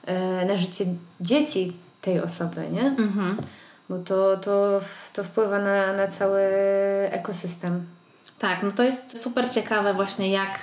[0.05, 0.85] e, na życie
[1.21, 2.87] dzieci tej osoby, nie?
[2.87, 3.37] Mhm.
[3.89, 4.81] Bo to, to,
[5.13, 6.41] to wpływa na, na cały
[7.11, 7.85] ekosystem.
[8.39, 10.59] Tak, no to jest super ciekawe właśnie jak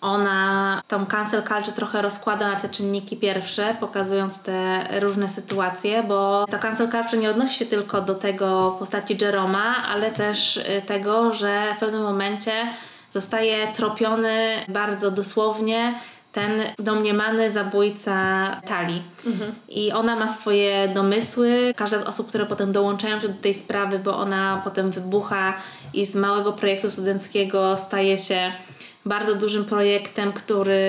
[0.00, 6.46] ona tą cancel culture trochę rozkłada na te czynniki pierwsze, pokazując te różne sytuacje, bo
[6.50, 11.32] ta cancel culture nie odnosi się tylko do tego postaci Jeroma, ale też y, tego,
[11.32, 12.52] że w pewnym momencie
[13.12, 15.94] zostaje tropiony bardzo dosłownie
[16.32, 19.02] ten domniemany zabójca Tali.
[19.26, 19.52] Mhm.
[19.68, 21.74] I ona ma swoje domysły.
[21.76, 25.54] Każda z osób, które potem dołączają się do tej sprawy, bo ona potem wybucha
[25.94, 28.52] i z małego projektu studenckiego staje się
[29.06, 30.80] bardzo dużym projektem, który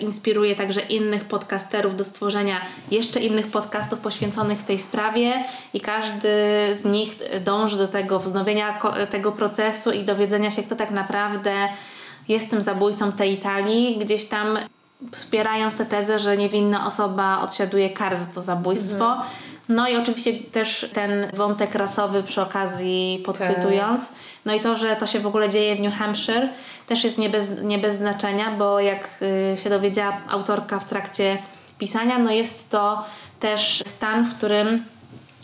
[0.00, 6.28] inspiruje także innych podcasterów do stworzenia jeszcze innych podcastów poświęconych tej sprawie i każdy
[6.74, 11.68] z nich dąży do tego wznowienia tego procesu i dowiedzenia się, kto tak naprawdę
[12.28, 14.58] jest tym zabójcą tej Italii, gdzieś tam
[15.12, 19.12] wspierając tę tezę, że niewinna osoba odsiaduje kar za to zabójstwo.
[19.12, 19.28] Mhm.
[19.68, 24.08] No i oczywiście też ten wątek rasowy przy okazji podchwytując.
[24.08, 24.16] Tak.
[24.44, 26.48] No i to, że to się w ogóle dzieje w New Hampshire
[26.86, 31.38] też jest nie bez, nie bez znaczenia, bo jak y, się dowiedziała autorka w trakcie
[31.78, 33.04] pisania, no jest to
[33.40, 34.84] też stan, w którym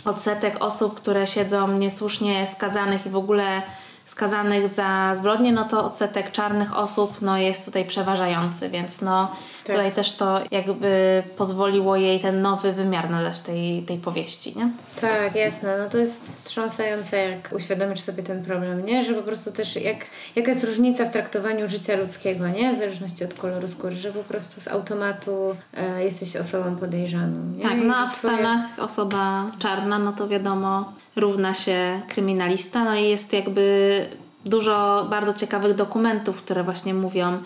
[0.05, 3.63] odsetek osób, które siedzą niesłusznie skazanych i w ogóle
[4.11, 9.33] skazanych za zbrodnie, no to odsetek czarnych osób no, jest tutaj przeważający, więc no,
[9.67, 9.77] tak.
[9.77, 14.71] tutaj też to jakby pozwoliło jej ten nowy wymiar nadać tej, tej powieści, nie?
[15.01, 15.79] Tak, jasne.
[15.79, 19.05] No to jest wstrząsające, jak uświadomisz sobie ten problem, nie?
[19.05, 19.99] Że po prostu też jak,
[20.37, 22.73] jaka jest różnica w traktowaniu życia ludzkiego, nie?
[22.73, 27.63] W zależności od koloru skóry, że po prostu z automatu e, jesteś osobą podejrzaną, nie?
[27.63, 28.15] Tak, no a w.
[28.15, 34.07] Stanach osoba czarna, no to wiadomo, równa się kryminalista, no i jest jakby
[34.45, 37.43] dużo bardzo ciekawych dokumentów, które właśnie mówią,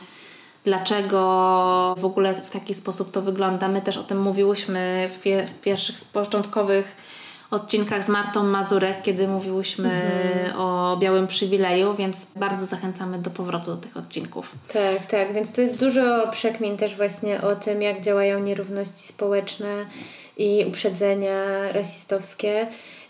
[0.65, 3.69] dlaczego w ogóle w taki sposób to wygląda.
[3.69, 5.19] My też o tym mówiłyśmy w,
[5.51, 6.97] w pierwszych początkowych
[7.51, 10.61] odcinkach z Martą Mazurek, kiedy mówiłyśmy mhm.
[10.61, 14.55] o białym przywileju, więc bardzo zachęcamy do powrotu do tych odcinków.
[14.73, 19.87] Tak, tak, więc tu jest dużo przekmin też właśnie o tym, jak działają nierówności społeczne
[20.37, 22.67] i uprzedzenia rasistowskie.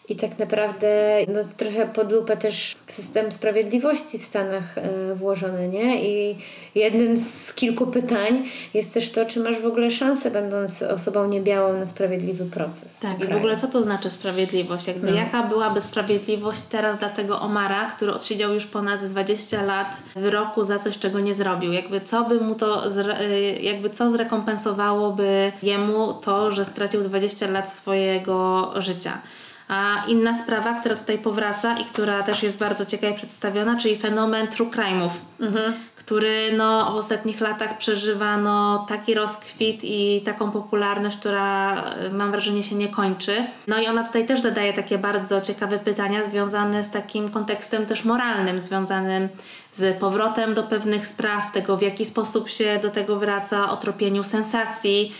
[0.09, 0.87] I tak naprawdę
[1.29, 6.05] no, trochę pod lupę też system sprawiedliwości w Stanach e, włożony, nie?
[6.05, 6.39] I
[6.75, 11.79] jednym z kilku pytań jest też to, czy masz w ogóle szansę, będąc osobą niebiałą,
[11.79, 12.99] na sprawiedliwy proces.
[13.01, 14.87] Tak, i w ogóle co to znaczy sprawiedliwość?
[14.87, 15.17] Jakby no.
[15.17, 20.79] Jaka byłaby sprawiedliwość teraz dla tego Omara, który odsiedział już ponad 20 lat wyroku za
[20.79, 21.73] coś, czego nie zrobił?
[21.73, 27.73] Jakby co by mu to, e, jakby co zrekompensowałoby jemu to, że stracił 20 lat
[27.73, 29.19] swojego życia?
[29.69, 34.47] A inna sprawa, która tutaj powraca i która też jest bardzo ciekawie przedstawiona, czyli fenomen
[34.47, 35.73] true crime'ów, mhm.
[35.97, 42.31] który no, w ostatnich latach przeżywa no, taki rozkwit i taką popularność, która y, mam
[42.31, 43.47] wrażenie się nie kończy.
[43.67, 48.05] No i ona tutaj też zadaje takie bardzo ciekawe pytania związane z takim kontekstem też
[48.05, 49.29] moralnym, związanym
[49.73, 54.25] z powrotem do pewnych spraw, tego w jaki sposób się do tego wraca, o tropieniu
[54.25, 55.13] sensacji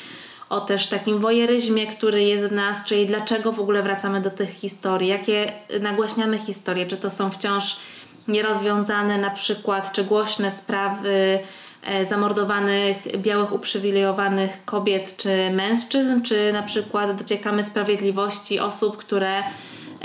[0.49, 4.51] o też takim wojeryzmie, który jest w nas, czyli dlaczego w ogóle wracamy do tych
[4.51, 7.77] historii, jakie nagłaśniamy historie, czy to są wciąż
[8.29, 11.39] nierozwiązane na przykład, czy głośne sprawy
[11.83, 19.43] e, zamordowanych, białych, uprzywilejowanych kobiet czy mężczyzn, czy na przykład dociekamy sprawiedliwości osób, które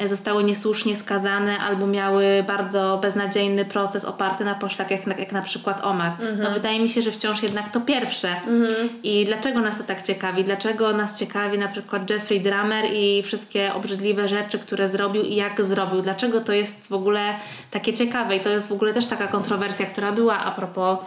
[0.07, 5.83] zostały niesłusznie skazane albo miały bardzo beznadziejny proces oparty na poszlakach, jak, jak na przykład
[5.83, 6.11] Omar.
[6.11, 6.39] Mhm.
[6.39, 8.29] No wydaje mi się, że wciąż jednak to pierwsze.
[8.29, 8.89] Mhm.
[9.03, 10.43] I dlaczego nas to tak ciekawi?
[10.43, 15.65] Dlaczego nas ciekawi na przykład Jeffrey Drummer i wszystkie obrzydliwe rzeczy, które zrobił i jak
[15.65, 16.01] zrobił?
[16.01, 17.35] Dlaczego to jest w ogóle
[17.71, 18.35] takie ciekawe?
[18.35, 20.99] I to jest w ogóle też taka kontrowersja, która była a propos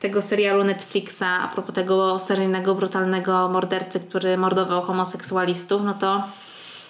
[0.00, 6.22] tego serialu Netflixa, a propos tego seryjnego, brutalnego mordercy, który mordował homoseksualistów, no to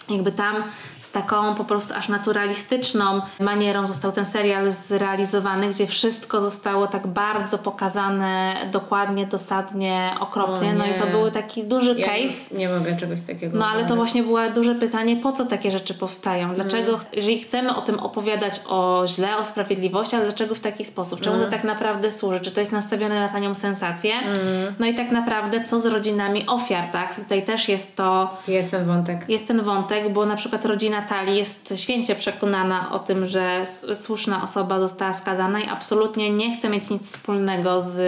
[0.08, 0.56] jakby tam
[1.02, 7.06] z taką po prostu aż naturalistyczną manierą został ten serial zrealizowany, gdzie wszystko zostało tak
[7.06, 10.74] bardzo pokazane dokładnie, dosadnie, okropnie.
[10.74, 12.54] No i to był taki duży ja case.
[12.54, 13.58] Nie, mogę czegoś takiego.
[13.58, 16.54] No ale to właśnie było duże pytanie, po co takie rzeczy powstają?
[16.54, 17.06] Dlaczego, mm.
[17.12, 21.20] jeżeli chcemy o tym opowiadać o źle, o sprawiedliwości, ale dlaczego w taki sposób?
[21.20, 21.46] Czemu mm.
[21.46, 22.40] to tak naprawdę służy?
[22.40, 24.14] Czy to jest nastawione na tanią sensację?
[24.14, 24.38] Mm.
[24.78, 27.14] No i tak naprawdę co z rodzinami ofiar, tak?
[27.14, 28.38] Tutaj też jest to...
[28.48, 29.28] Jest ten wątek.
[29.28, 34.42] Jest ten wątek, bo na przykład rodzina Natalii jest święcie przekonana o tym, że słuszna
[34.42, 38.00] osoba została skazana i absolutnie nie chce mieć nic wspólnego z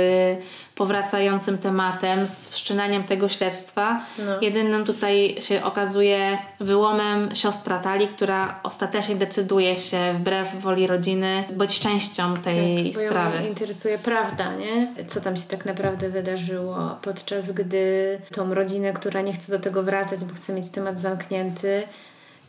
[0.75, 4.01] powracającym tematem, z wszczynaniem tego śledztwa.
[4.19, 4.41] No.
[4.41, 11.81] Jedynym tutaj się okazuje wyłomem siostra Talii, która ostatecznie decyduje się wbrew woli rodziny być
[11.81, 13.39] częścią tej tak, sprawy.
[13.39, 14.95] Bo interesuje prawda, nie?
[15.07, 19.83] Co tam się tak naprawdę wydarzyło, podczas gdy tą rodzinę, która nie chce do tego
[19.83, 21.83] wracać, bo chce mieć temat zamknięty,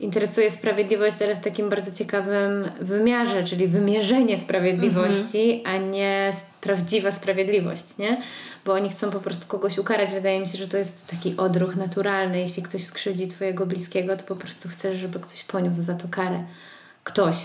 [0.04, 5.76] interesuje sprawiedliwość, ale w takim bardzo ciekawym wymiarze, czyli wymierzenie sprawiedliwości, mhm.
[5.76, 8.22] a nie prawdziwa sprawiedliwość, nie?
[8.66, 10.12] Bo oni chcą po prostu kogoś ukarać.
[10.12, 12.40] Wydaje mi się, że to jest taki odruch naturalny.
[12.40, 16.44] Jeśli ktoś skrzywdzi twojego bliskiego, to po prostu chcesz, żeby ktoś poniósł za to karę.
[17.04, 17.36] Ktoś,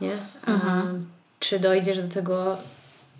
[0.00, 0.12] nie?
[0.46, 1.06] A mhm.
[1.40, 2.56] czy dojdziesz do tego,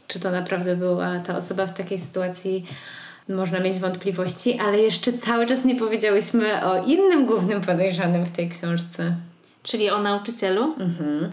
[0.07, 2.67] czy to naprawdę była ta osoba w takiej sytuacji
[3.29, 8.49] można mieć wątpliwości, ale jeszcze cały czas nie powiedziałyśmy o innym głównym podejrzanym w tej
[8.49, 9.17] książce.
[9.63, 10.75] Czyli o nauczycielu.
[10.79, 11.31] Mhm.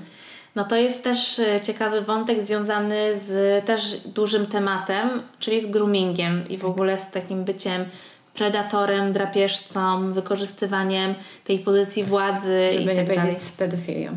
[0.56, 6.50] No to jest też e, ciekawy wątek związany z też dużym tematem, czyli z groomingiem
[6.50, 7.86] i w ogóle z takim byciem
[8.34, 12.70] predatorem, drapieżcą, wykorzystywaniem tej pozycji władzy.
[12.72, 14.12] Żeby i nie tak powiedzieć z pedofilią.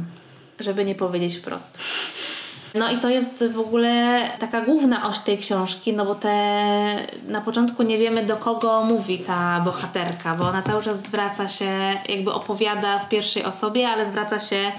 [0.60, 1.78] Żeby nie powiedzieć wprost.
[2.74, 6.36] No i to jest w ogóle taka główna oś tej książki, no bo te
[7.28, 11.98] na początku nie wiemy do kogo mówi ta bohaterka, bo ona cały czas zwraca się,
[12.08, 14.72] jakby opowiada w pierwszej osobie, ale zwraca się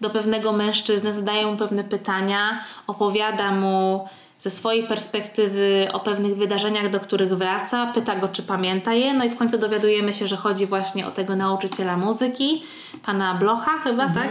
[0.00, 4.08] do pewnego mężczyzny, zadaje mu pewne pytania, opowiada mu
[4.42, 9.24] ze swojej perspektywy o pewnych wydarzeniach, do których wraca, pyta go, czy pamięta je, no
[9.24, 12.62] i w końcu dowiadujemy się, że chodzi właśnie o tego nauczyciela muzyki,
[13.04, 14.30] pana Blocha chyba, tak?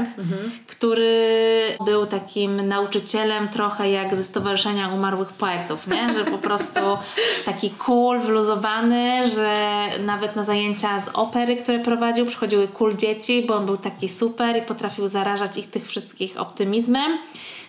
[0.68, 6.14] Który był takim nauczycielem trochę jak ze Stowarzyszenia Umarłych Poetów, nie?
[6.14, 6.80] Że po prostu
[7.46, 9.56] taki cool, wluzowany, że
[10.00, 14.58] nawet na zajęcia z opery, które prowadził, przychodziły cool dzieci, bo on był taki super
[14.58, 17.18] i potrafił zarażać ich tych wszystkich optymizmem.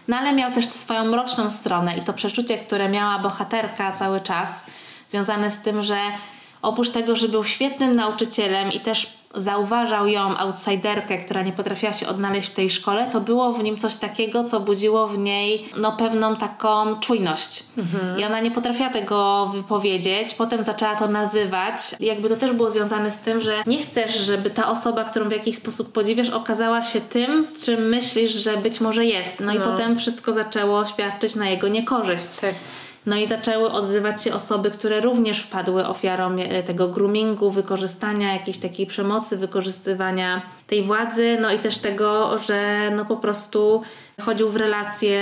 [0.08, 4.20] No ale miał też tę swoją mroczną stronę i to przeczucie, które miała bohaterka cały
[4.20, 4.64] czas,
[5.08, 5.98] związane z tym, że
[6.62, 12.08] oprócz tego, że był świetnym nauczycielem i też zauważał ją, outsiderkę, która nie potrafiła się
[12.08, 15.92] odnaleźć w tej szkole, to było w nim coś takiego, co budziło w niej no,
[15.92, 17.64] pewną taką czujność.
[17.78, 18.18] Mhm.
[18.18, 21.76] I ona nie potrafiła tego wypowiedzieć, potem zaczęła to nazywać.
[22.00, 25.32] Jakby to też było związane z tym, że nie chcesz, żeby ta osoba, którą w
[25.32, 29.40] jakiś sposób podziwiasz, okazała się tym, czym myślisz, że być może jest.
[29.40, 29.52] No, no.
[29.52, 32.36] i potem wszystko zaczęło świadczyć na jego niekorzyść.
[32.40, 32.54] Tak.
[33.06, 38.58] No i zaczęły odzywać się osoby, które również wpadły ofiarą e, tego groomingu, wykorzystania, jakiejś
[38.58, 43.82] takiej przemocy, wykorzystywania tej władzy, no i też tego, że no po prostu
[44.20, 45.20] chodził w relacje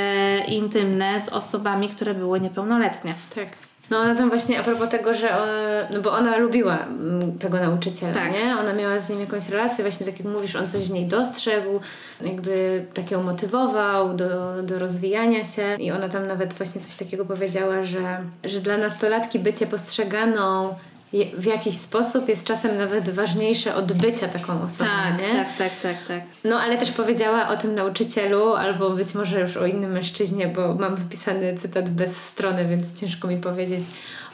[0.48, 3.14] intymne z osobami, które były niepełnoletnie.
[3.34, 3.69] Tak.
[3.90, 7.60] No ona tam właśnie a propos tego, że ona, no bo ona lubiła mm, tego
[7.60, 8.32] nauczyciela, tak.
[8.32, 8.56] nie?
[8.58, 11.80] Ona miała z nim jakąś relację, właśnie tak jak mówisz, on coś w niej dostrzegł,
[12.24, 17.24] jakby tak ją motywował do, do rozwijania się i ona tam nawet właśnie coś takiego
[17.24, 20.74] powiedziała, że, że dla nastolatki bycie postrzeganą
[21.12, 25.32] w jakiś sposób jest czasem nawet ważniejsze od bycia taką osobą, tak, nie?
[25.32, 26.22] Tak, tak, tak, tak.
[26.44, 30.74] No ale też powiedziała o tym nauczycielu, albo być może już o innym mężczyźnie, bo
[30.74, 33.84] mam wypisany cytat bez strony, więc ciężko mi powiedzieć,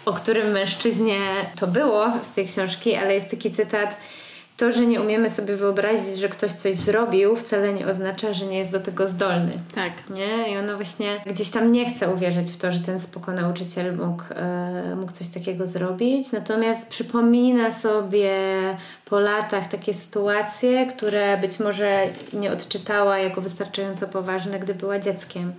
[0.05, 1.19] o którym mężczyźnie
[1.61, 3.97] to było z tej książki, ale jest taki cytat
[4.57, 8.59] to, że nie umiemy sobie wyobrazić, że ktoś coś zrobił, wcale nie oznacza, że nie
[8.59, 9.59] jest do tego zdolny.
[9.75, 9.93] Tak.
[10.11, 10.53] Nie?
[10.53, 14.25] I ona właśnie gdzieś tam nie chce uwierzyć w to, że ten spoko nauczyciel mógł,
[14.35, 16.33] e, mógł coś takiego zrobić.
[16.33, 18.31] Natomiast przypomina sobie
[19.05, 22.03] po latach takie sytuacje, które być może
[22.33, 25.53] nie odczytała jako wystarczająco poważne, gdy była dzieckiem.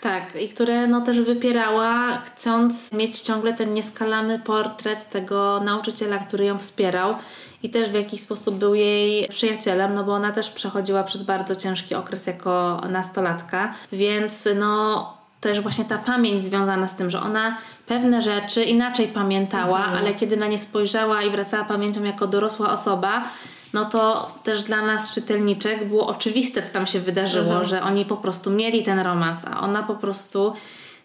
[0.00, 6.44] Tak, i które no też wypierała, chcąc mieć ciągle ten nieskalany portret tego nauczyciela, który
[6.44, 7.14] ją wspierał
[7.62, 11.56] i też w jakiś sposób był jej przyjacielem, no bo ona też przechodziła przez bardzo
[11.56, 17.56] ciężki okres jako nastolatka, więc no też właśnie ta pamięć związana z tym, że ona
[17.86, 19.98] pewne rzeczy inaczej pamiętała, mhm.
[19.98, 23.24] ale kiedy na nie spojrzała i wracała pamięcią jako dorosła osoba,
[23.72, 27.64] no to też dla nas czytelniczek było oczywiste, co tam się wydarzyło, mhm.
[27.64, 30.52] że oni po prostu mieli ten romans, a ona po prostu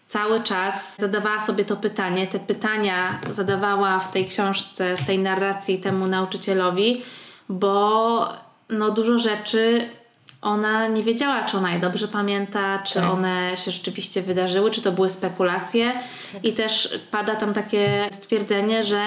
[0.08, 2.26] cały czas zadawała sobie to pytanie.
[2.26, 7.02] Te pytania zadawała w tej książce, w tej narracji temu nauczycielowi,
[7.48, 8.28] bo
[8.68, 9.88] no dużo rzeczy
[10.42, 13.10] ona nie wiedziała, czy ona je dobrze pamięta, czy tak.
[13.10, 15.92] one się rzeczywiście wydarzyły, czy to były spekulacje.
[16.32, 16.44] Tak.
[16.44, 19.02] I też pada tam takie stwierdzenie, że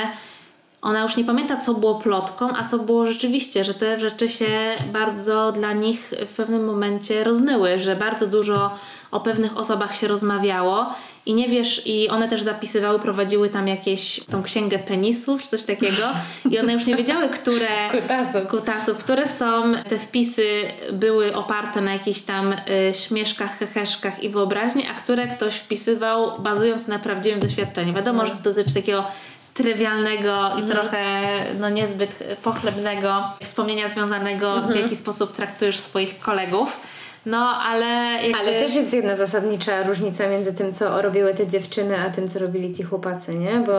[0.82, 4.76] ona już nie pamięta, co było plotką, a co było rzeczywiście, że te rzeczy się
[4.94, 8.72] bardzo dla nich w pewnym momencie rozmyły, że bardzo dużo
[9.12, 10.86] o pewnych osobach się rozmawiało
[11.26, 15.64] i nie wiesz, i one też zapisywały, prowadziły tam jakieś tą księgę penisów, czy coś
[15.64, 16.04] takiego
[16.50, 17.68] i one już nie wiedziały, które
[18.02, 20.46] kutasów, kutasów które są, te wpisy
[20.94, 26.88] były oparte na jakichś tam y, śmieszkach, heheszkach i wyobraźni, a które ktoś wpisywał bazując
[26.88, 27.94] na prawdziwym doświadczeniu.
[27.94, 28.30] Wiadomo, no.
[28.30, 29.06] że to dotyczy takiego
[29.54, 30.68] trywialnego i mhm.
[30.68, 31.28] trochę
[31.60, 34.80] no, niezbyt pochlebnego wspomnienia związanego, w mhm.
[34.80, 36.80] jaki sposób traktujesz swoich kolegów.
[37.26, 37.86] No, ale
[38.24, 38.40] jakby...
[38.40, 42.40] Ale też jest jedna zasadnicza różnica między tym, co robiły te dziewczyny, a tym, co
[42.40, 43.64] robili ci chłopacy, nie?
[43.66, 43.74] Bo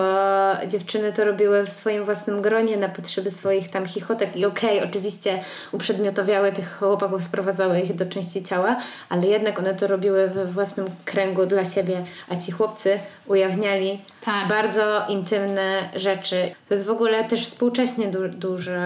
[0.69, 4.91] dziewczyny to robiły w swoim własnym gronie na potrzeby swoich tam chichotek i okej, okay,
[4.91, 5.41] oczywiście
[5.73, 8.77] uprzedmiotowiały tych chłopaków, sprowadzały ich do części ciała,
[9.09, 14.49] ale jednak one to robiły we własnym kręgu dla siebie, a ci chłopcy ujawniali tak.
[14.49, 16.55] bardzo intymne rzeczy.
[16.69, 18.81] To jest w ogóle też współcześnie du duży,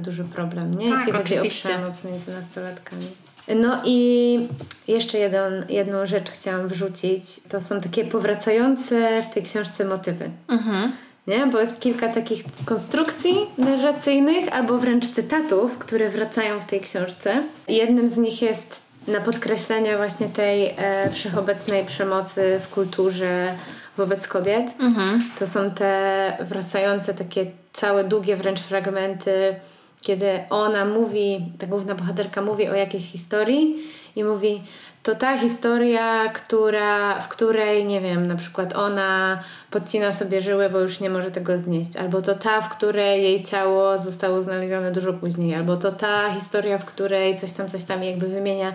[0.00, 0.88] duży problem, nie?
[0.88, 3.06] Tak, Jeśli chodzi o przemoc między nastolatkami.
[3.54, 4.48] No i
[4.88, 7.24] jeszcze jeden, jedną rzecz chciałam wrzucić.
[7.48, 10.30] To są takie powracające w tej książce motywy.
[10.48, 10.92] Mhm.
[11.26, 11.46] Nie?
[11.46, 17.42] Bo jest kilka takich konstrukcji narracyjnych albo wręcz cytatów, które wracają w tej książce.
[17.68, 23.54] Jednym z nich jest na podkreślenie właśnie tej e, wszechobecnej przemocy w kulturze
[23.96, 24.74] wobec kobiet.
[24.80, 25.22] Mhm.
[25.38, 29.54] To są te wracające takie całe długie wręcz fragmenty
[30.02, 33.76] kiedy ona mówi, ta główna bohaterka mówi o jakiejś historii
[34.16, 34.62] i mówi,
[35.02, 40.80] to ta historia, która, w której, nie wiem, na przykład ona podcina sobie żyłę, bo
[40.80, 45.12] już nie może tego znieść, albo to ta, w której jej ciało zostało znalezione dużo
[45.12, 48.74] później, albo to ta historia, w której coś tam, coś tam jakby wymienia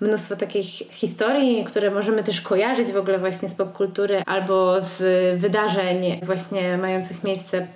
[0.00, 5.00] mnóstwo takich historii, które możemy też kojarzyć w ogóle właśnie z popkultury albo z
[5.40, 7.66] wydarzeń właśnie mających miejsce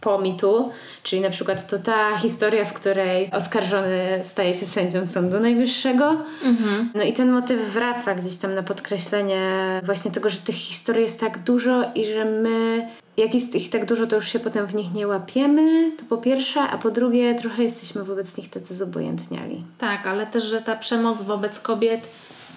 [0.00, 0.70] po mitu,
[1.02, 6.16] czyli na przykład to ta historia, w której oskarżony staje się sędzią Sądu Najwyższego.
[6.44, 6.90] Mhm.
[6.94, 9.40] No i ten motyw wraca gdzieś tam na podkreślenie
[9.84, 13.84] właśnie tego, że tych historii jest tak dużo i że my jak jest ich tak
[13.84, 17.34] dużo, to już się potem w nich nie łapiemy, to po pierwsze, a po drugie
[17.34, 19.64] trochę jesteśmy wobec nich tacy zobojętniali.
[19.78, 22.08] Tak, ale też, że ta przemoc wobec kobiet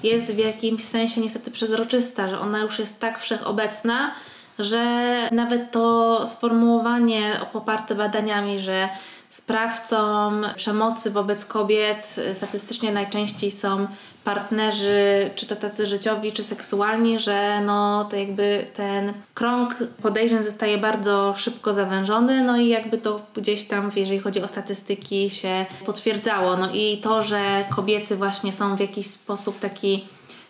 [0.03, 4.11] jest w jakimś sensie niestety przezroczysta, że ona już jest tak wszechobecna,
[4.59, 4.83] że
[5.31, 8.89] nawet to sformułowanie poparte badaniami, że
[9.29, 13.87] sprawcą przemocy wobec kobiet statystycznie najczęściej są
[14.23, 20.77] partnerzy, czy to tacy życiowi, czy seksualni, że no to jakby ten krąg podejrzeń zostaje
[20.77, 26.57] bardzo szybko zawężony, no i jakby to gdzieś tam, jeżeli chodzi o statystyki, się potwierdzało.
[26.57, 30.05] No i to, że kobiety właśnie są w jakiś sposób taki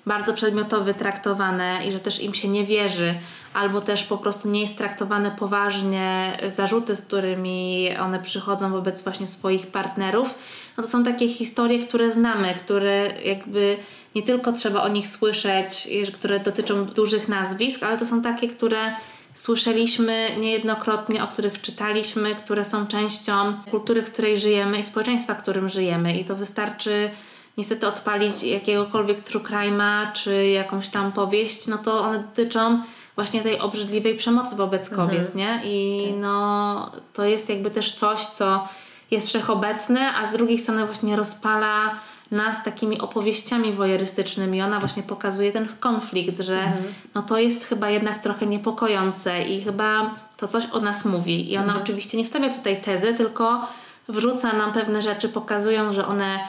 [0.05, 3.13] bardzo przedmiotowy traktowane i że też im się nie wierzy,
[3.53, 9.27] albo też po prostu nie jest traktowane poważnie zarzuty, z którymi one przychodzą wobec właśnie
[9.27, 10.35] swoich partnerów,
[10.77, 13.77] no to są takie historie, które znamy, które jakby
[14.15, 18.95] nie tylko trzeba o nich słyszeć, które dotyczą dużych nazwisk, ale to są takie, które
[19.33, 23.33] słyszeliśmy niejednokrotnie, o których czytaliśmy, które są częścią
[23.71, 26.17] kultury, w której żyjemy i społeczeństwa, w którym żyjemy.
[26.17, 27.09] I to wystarczy
[27.57, 32.83] niestety odpalić jakiegokolwiek true crime'a czy jakąś tam powieść, no to one dotyczą
[33.15, 35.07] właśnie tej obrzydliwej przemocy wobec mhm.
[35.07, 35.37] kobiet, mhm.
[35.37, 35.61] nie?
[35.63, 36.15] I tak.
[36.19, 38.67] no to jest jakby też coś, co
[39.11, 41.95] jest wszechobecne, a z drugiej strony właśnie rozpala
[42.31, 44.61] nas takimi opowieściami wojerystycznymi.
[44.61, 46.83] Ona właśnie pokazuje ten konflikt, że mhm.
[47.15, 51.51] no to jest chyba jednak trochę niepokojące i chyba to coś o nas mówi.
[51.51, 51.83] I ona mhm.
[51.83, 53.67] oczywiście nie stawia tutaj tezy, tylko
[54.09, 56.39] wrzuca nam pewne rzeczy, pokazują, że one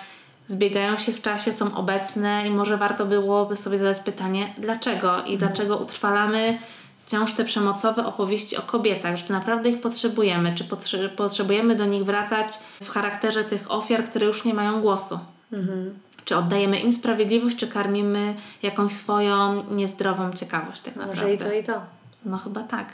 [0.49, 5.33] zbiegają się w czasie, są obecne i może warto byłoby sobie zadać pytanie, dlaczego i
[5.33, 5.39] mhm.
[5.39, 6.59] dlaczego utrwalamy
[7.07, 12.05] wciąż te przemocowe opowieści o kobietach, że naprawdę ich potrzebujemy, czy potrze potrzebujemy do nich
[12.05, 15.19] wracać w charakterze tych ofiar, które już nie mają głosu.
[15.53, 15.95] Mhm.
[16.25, 21.23] Czy oddajemy im sprawiedliwość, czy karmimy jakąś swoją niezdrową ciekawość tak naprawdę.
[21.23, 21.81] Może i to, i to.
[22.25, 22.93] No chyba tak.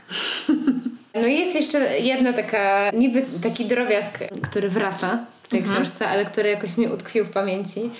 [1.14, 5.18] No i jest jeszcze jedna taka, niby taki drobiazg, który wraca
[5.50, 5.76] tej mhm.
[5.76, 7.90] książce, ale który jakoś mi utkwił w pamięci.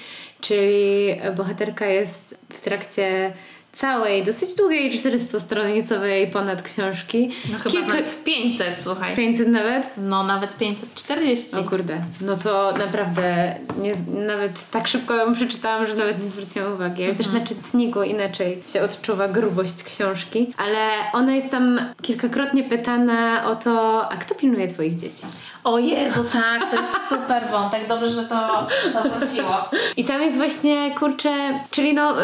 [0.41, 3.33] Czyli bohaterka jest w trakcie
[3.73, 7.31] całej, dosyć długiej, 400-stronicowej ponad książki.
[7.53, 7.89] No chyba Kilka...
[7.89, 9.17] nawet 500, słuchaj.
[9.17, 9.87] 500 nawet?
[9.97, 11.57] No nawet 540.
[11.57, 13.95] O kurde, no to naprawdę nie,
[14.27, 17.03] nawet tak szybko ją przeczytałam, że nawet nie zwróciłam uwagi.
[17.03, 17.19] Mhm.
[17.19, 20.53] Też na czytniku inaczej się odczuwa grubość książki.
[20.57, 25.23] Ale ona jest tam kilkakrotnie pytana o to, a kto pilnuje twoich dzieci?
[25.65, 27.89] O Jezu, tak, to jest super wątek.
[27.89, 29.69] Dobrze, że to, to wróciło.
[29.97, 31.31] I tam jest właśnie, kurczę,
[31.71, 32.15] czyli no,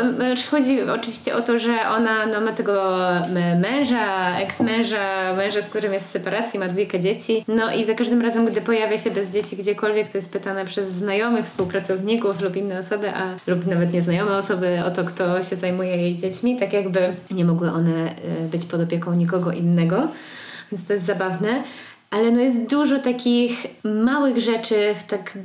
[0.51, 2.97] chodzi oczywiście o to, że ona no, ma tego
[3.61, 7.45] męża, eks-męża, męża, z którym jest w separacji, ma dwójkę dzieci.
[7.49, 10.89] No i za każdym razem, gdy pojawia się bez dzieci gdziekolwiek, to jest pytane przez
[10.89, 15.97] znajomych, współpracowników lub inne osoby, a lub nawet nieznajome osoby o to, kto się zajmuje
[15.97, 18.11] jej dziećmi, tak jakby nie mogły one
[18.45, 20.09] y, być pod opieką nikogo innego.
[20.73, 21.63] Więc to jest zabawne
[22.11, 25.39] ale no jest dużo takich małych rzeczy w tak,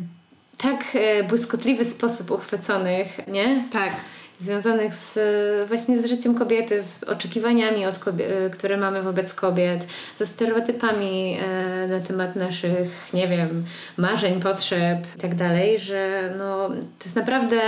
[0.57, 3.65] tak e, błyskotliwy sposób uchwyconych, nie?
[3.71, 3.93] Tak.
[4.41, 5.19] Związanych z,
[5.67, 9.87] właśnie z życiem kobiety, z oczekiwaniami, od kobie- które mamy wobec kobiet,
[10.17, 13.65] ze stereotypami e, na temat naszych, nie wiem,
[13.97, 17.61] marzeń, potrzeb i tak dalej, że no, to jest naprawdę.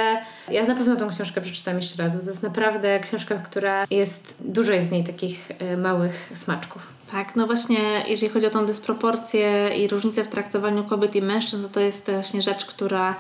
[0.51, 2.13] Ja na pewno tą książkę przeczytam jeszcze raz.
[2.13, 4.35] To jest naprawdę książka, która jest.
[4.39, 6.87] Dużo jest w niej takich e, małych smaczków.
[7.11, 11.63] Tak, no właśnie, jeżeli chodzi o tą dysproporcję i różnicę w traktowaniu kobiet i mężczyzn,
[11.63, 13.15] to to jest właśnie rzecz, która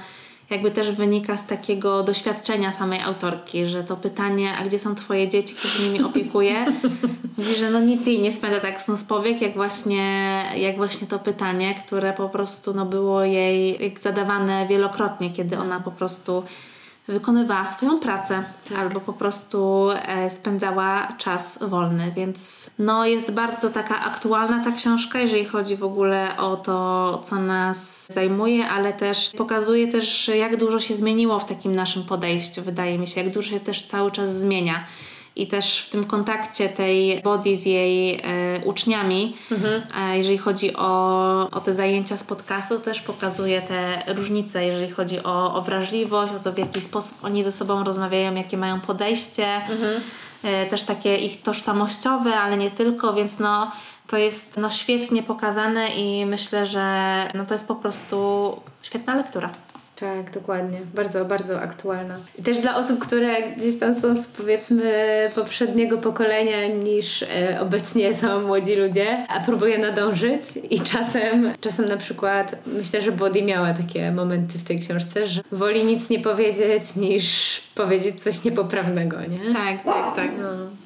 [0.49, 5.27] jakby też wynika z takiego doświadczenia samej autorki, że to pytanie, a gdzie są twoje
[5.27, 6.65] dzieci, kto się nimi opiekuje,
[7.37, 11.07] mówi, że no nic jej nie spędza tak snu z powiek, jak właśnie, jak właśnie
[11.07, 16.43] to pytanie, które po prostu no było jej zadawane wielokrotnie, kiedy ona po prostu
[17.07, 18.43] wykonywała swoją pracę
[18.77, 25.19] albo po prostu e, spędzała czas wolny, więc no jest bardzo taka aktualna ta książka,
[25.19, 30.79] jeżeli chodzi w ogóle o to, co nas zajmuje, ale też pokazuje też, jak dużo
[30.79, 34.35] się zmieniło w takim naszym podejściu, wydaje mi się, jak dużo się też cały czas
[34.35, 34.85] zmienia.
[35.35, 39.83] I też w tym kontakcie tej body z jej e, uczniami, mhm.
[39.97, 45.23] e, jeżeli chodzi o, o te zajęcia z podcastu, też pokazuje te różnice, jeżeli chodzi
[45.23, 49.47] o, o wrażliwość, o to w jaki sposób oni ze sobą rozmawiają, jakie mają podejście,
[49.55, 50.01] mhm.
[50.43, 53.71] e, też takie ich tożsamościowe, ale nie tylko, więc no
[54.07, 58.17] to jest no, świetnie pokazane i myślę, że no, to jest po prostu
[58.81, 59.49] świetna lektura.
[60.03, 60.81] Tak, dokładnie.
[60.93, 62.17] Bardzo, bardzo aktualna.
[62.39, 64.91] I też dla osób, które gdzieś tam są z powiedzmy
[65.35, 71.97] poprzedniego pokolenia niż e, obecnie są młodzi ludzie, a próbuję nadążyć i czasem, czasem na
[71.97, 76.95] przykład myślę, że Body miała takie momenty w tej książce, że woli nic nie powiedzieć
[76.95, 79.53] niż powiedzieć coś niepoprawnego, nie?
[79.53, 80.31] Tak, tak, tak.
[80.41, 80.82] No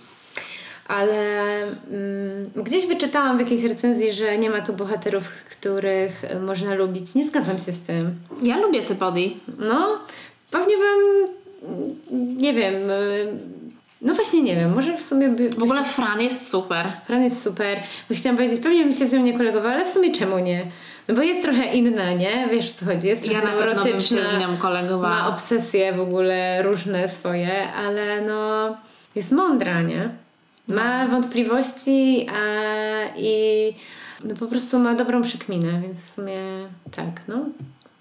[0.87, 7.15] ale mm, gdzieś wyczytałam w jakiejś recenzji, że nie ma tu bohaterów, których można lubić.
[7.15, 8.15] Nie zgadzam się z tym.
[8.43, 9.29] Ja lubię te body.
[9.59, 9.99] No,
[10.51, 11.27] pewnie bym,
[12.37, 12.73] nie wiem,
[14.01, 15.29] no właśnie nie wiem, może w sumie...
[15.29, 16.91] By, w ogóle Fran jest super.
[17.05, 17.79] Fran jest super.
[18.09, 20.65] Bo chciałam powiedzieć, pewnie bym się z nią nie kolegowała, ale w sumie czemu nie?
[21.07, 22.47] No bo jest trochę inna, nie?
[22.51, 23.07] Wiesz o co chodzi?
[23.07, 25.15] Jest ja na pewno bym się z nią kolegowała.
[25.15, 28.77] Ma obsesje w ogóle różne swoje, ale no
[29.15, 30.09] jest mądra, nie?
[30.67, 31.11] Ma no.
[31.11, 32.37] wątpliwości a,
[33.17, 33.73] i
[34.23, 36.39] no po prostu ma dobrą przykminę, więc w sumie
[36.91, 37.45] tak, no.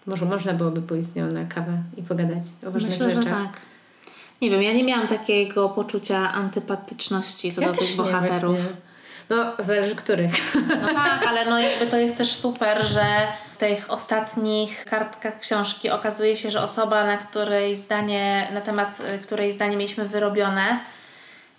[0.07, 3.25] Może można byłoby pójść z nią na kawę i pogadać o ważnych Myślę, rzeczach.
[3.25, 3.61] Że tak.
[4.43, 8.59] Nie wiem, ja nie miałam takiego poczucia antypatyczności co ja do tych bohaterów.
[9.31, 10.55] No, zależy których.
[10.83, 13.05] No tak, ale no jakby to jest też super, że
[13.55, 19.53] w tych ostatnich kartkach książki okazuje się, że osoba, na której zdanie, na temat której
[19.53, 20.81] zdanie mieliśmy wyrobione,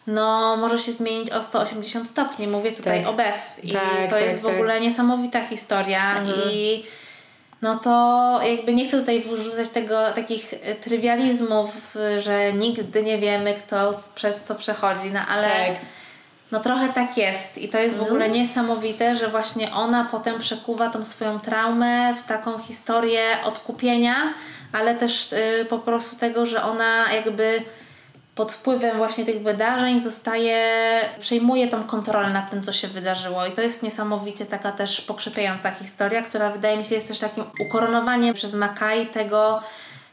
[0.07, 2.47] no może się zmienić o 180 stopni.
[2.47, 3.09] Mówię tutaj tak.
[3.09, 4.53] o Beth i tak, to tak, jest w tak.
[4.53, 6.51] ogóle niesamowita historia mhm.
[6.51, 6.83] i
[7.61, 13.99] no to jakby nie chcę tutaj wrzucać tego takich trywializmów, że nigdy nie wiemy kto
[14.15, 15.75] przez co przechodzi, no ale tak.
[16.51, 18.33] no trochę tak jest i to jest w ogóle mhm.
[18.33, 24.33] niesamowite, że właśnie ona potem przekuwa tą swoją traumę w taką historię odkupienia,
[24.71, 27.61] ale też y, po prostu tego, że ona jakby
[28.37, 30.59] pod wpływem właśnie tych wydarzeń zostaje,
[31.19, 33.45] przejmuje tą kontrolę nad tym, co się wydarzyło.
[33.45, 37.43] I to jest niesamowicie taka też pokrzepiająca historia, która wydaje mi się jest też takim
[37.59, 39.61] ukoronowaniem przez Makaj tego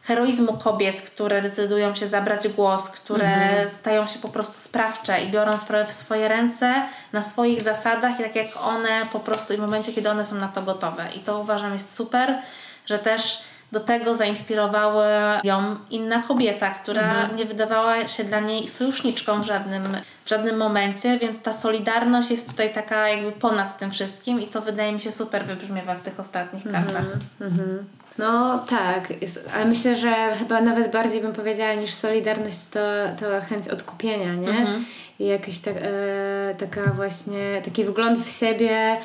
[0.03, 3.69] heroizmu kobiet, które decydują się zabrać głos, które mhm.
[3.69, 6.75] stają się po prostu sprawcze i biorą sprawę w swoje ręce
[7.13, 10.35] na swoich zasadach i tak jak one po prostu i w momencie, kiedy one są
[10.35, 11.09] na to gotowe.
[11.17, 12.39] I to uważam jest super,
[12.87, 13.43] że też
[13.75, 17.37] do tego zainspirowała ją inna kobieta, która mhm.
[17.37, 19.83] nie wydawała się dla niej sojuszniczką w żadnym,
[20.25, 24.61] w żadnym momencie, więc ta solidarność jest tutaj taka jakby ponad tym wszystkim i to
[24.61, 26.85] wydaje mi się super wybrzmiewa w tych ostatnich mhm.
[26.85, 27.07] kartach.
[27.41, 27.85] Mhm.
[28.19, 32.81] No tak, jest, ale myślę, że chyba nawet bardziej bym powiedziała niż solidarność to,
[33.21, 34.49] to chęć odkupienia, nie?
[34.49, 34.85] Mhm.
[35.19, 38.97] I jakaś ta, e, taka właśnie, taki wgląd w siebie,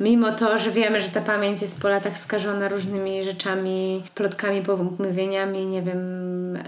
[0.00, 5.66] mimo to, że wiemy, że ta pamięć jest po latach skażona różnymi rzeczami, plotkami, pomówieniami,
[5.66, 6.62] nie wiem, e,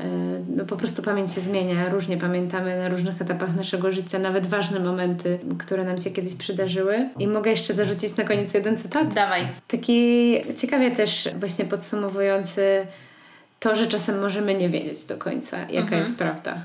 [0.56, 4.80] no po prostu pamięć się zmienia, różnie pamiętamy na różnych etapach naszego życia, nawet ważne
[4.80, 7.08] momenty, które nam się kiedyś przydarzyły.
[7.18, 9.14] I mogę jeszcze zarzucić na koniec jeden cytat?
[9.14, 9.48] Dawaj.
[9.68, 12.86] Taki ciekawie też właśnie podsumowujący
[13.60, 16.02] to, że czasem możemy nie wiedzieć do końca, jaka mhm.
[16.02, 16.64] jest prawda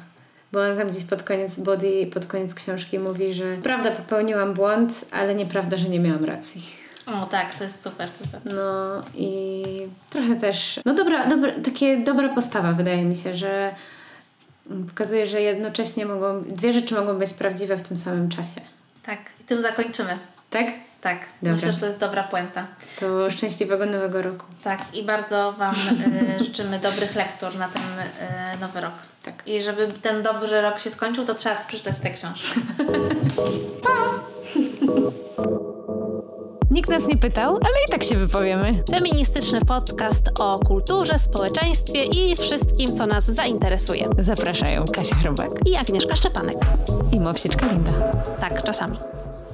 [0.52, 5.06] bo on tam gdzieś pod koniec body, pod koniec książki mówi, że prawda popełniłam błąd,
[5.12, 6.62] ale nieprawda, że nie miałam racji.
[7.06, 8.42] O tak, to jest super, super.
[8.46, 9.64] No i
[10.10, 13.76] trochę też, no dobra, dobra takie dobra postawa wydaje mi się, że
[14.88, 18.62] pokazuje, że jednocześnie mogą, dwie rzeczy mogą być prawdziwe w tym samym czasie.
[19.06, 20.18] Tak, i tym zakończymy.
[20.50, 20.68] Tak?
[21.02, 21.56] Tak, Dobra.
[21.56, 22.68] myślę, że to jest dobra puenta.
[23.00, 24.46] To szczęśliwego nowego roku.
[24.64, 25.76] Tak, i bardzo Wam
[26.40, 28.94] y, życzymy dobrych lektur na ten y, nowy rok.
[29.24, 29.48] Tak.
[29.48, 32.60] I żeby ten dobry rok się skończył, to trzeba przeczytać tę książkę.
[33.84, 34.20] pa!
[36.72, 38.84] Nikt nas nie pytał, ale i tak się wypowiemy.
[38.90, 44.10] Feministyczny podcast o kulturze, społeczeństwie i wszystkim, co nas zainteresuje.
[44.20, 46.58] Zapraszają Kasia Chrobak i Agnieszka Szczepanek.
[47.12, 47.92] I Mopsieczka Linda.
[48.40, 48.98] Tak, czasami.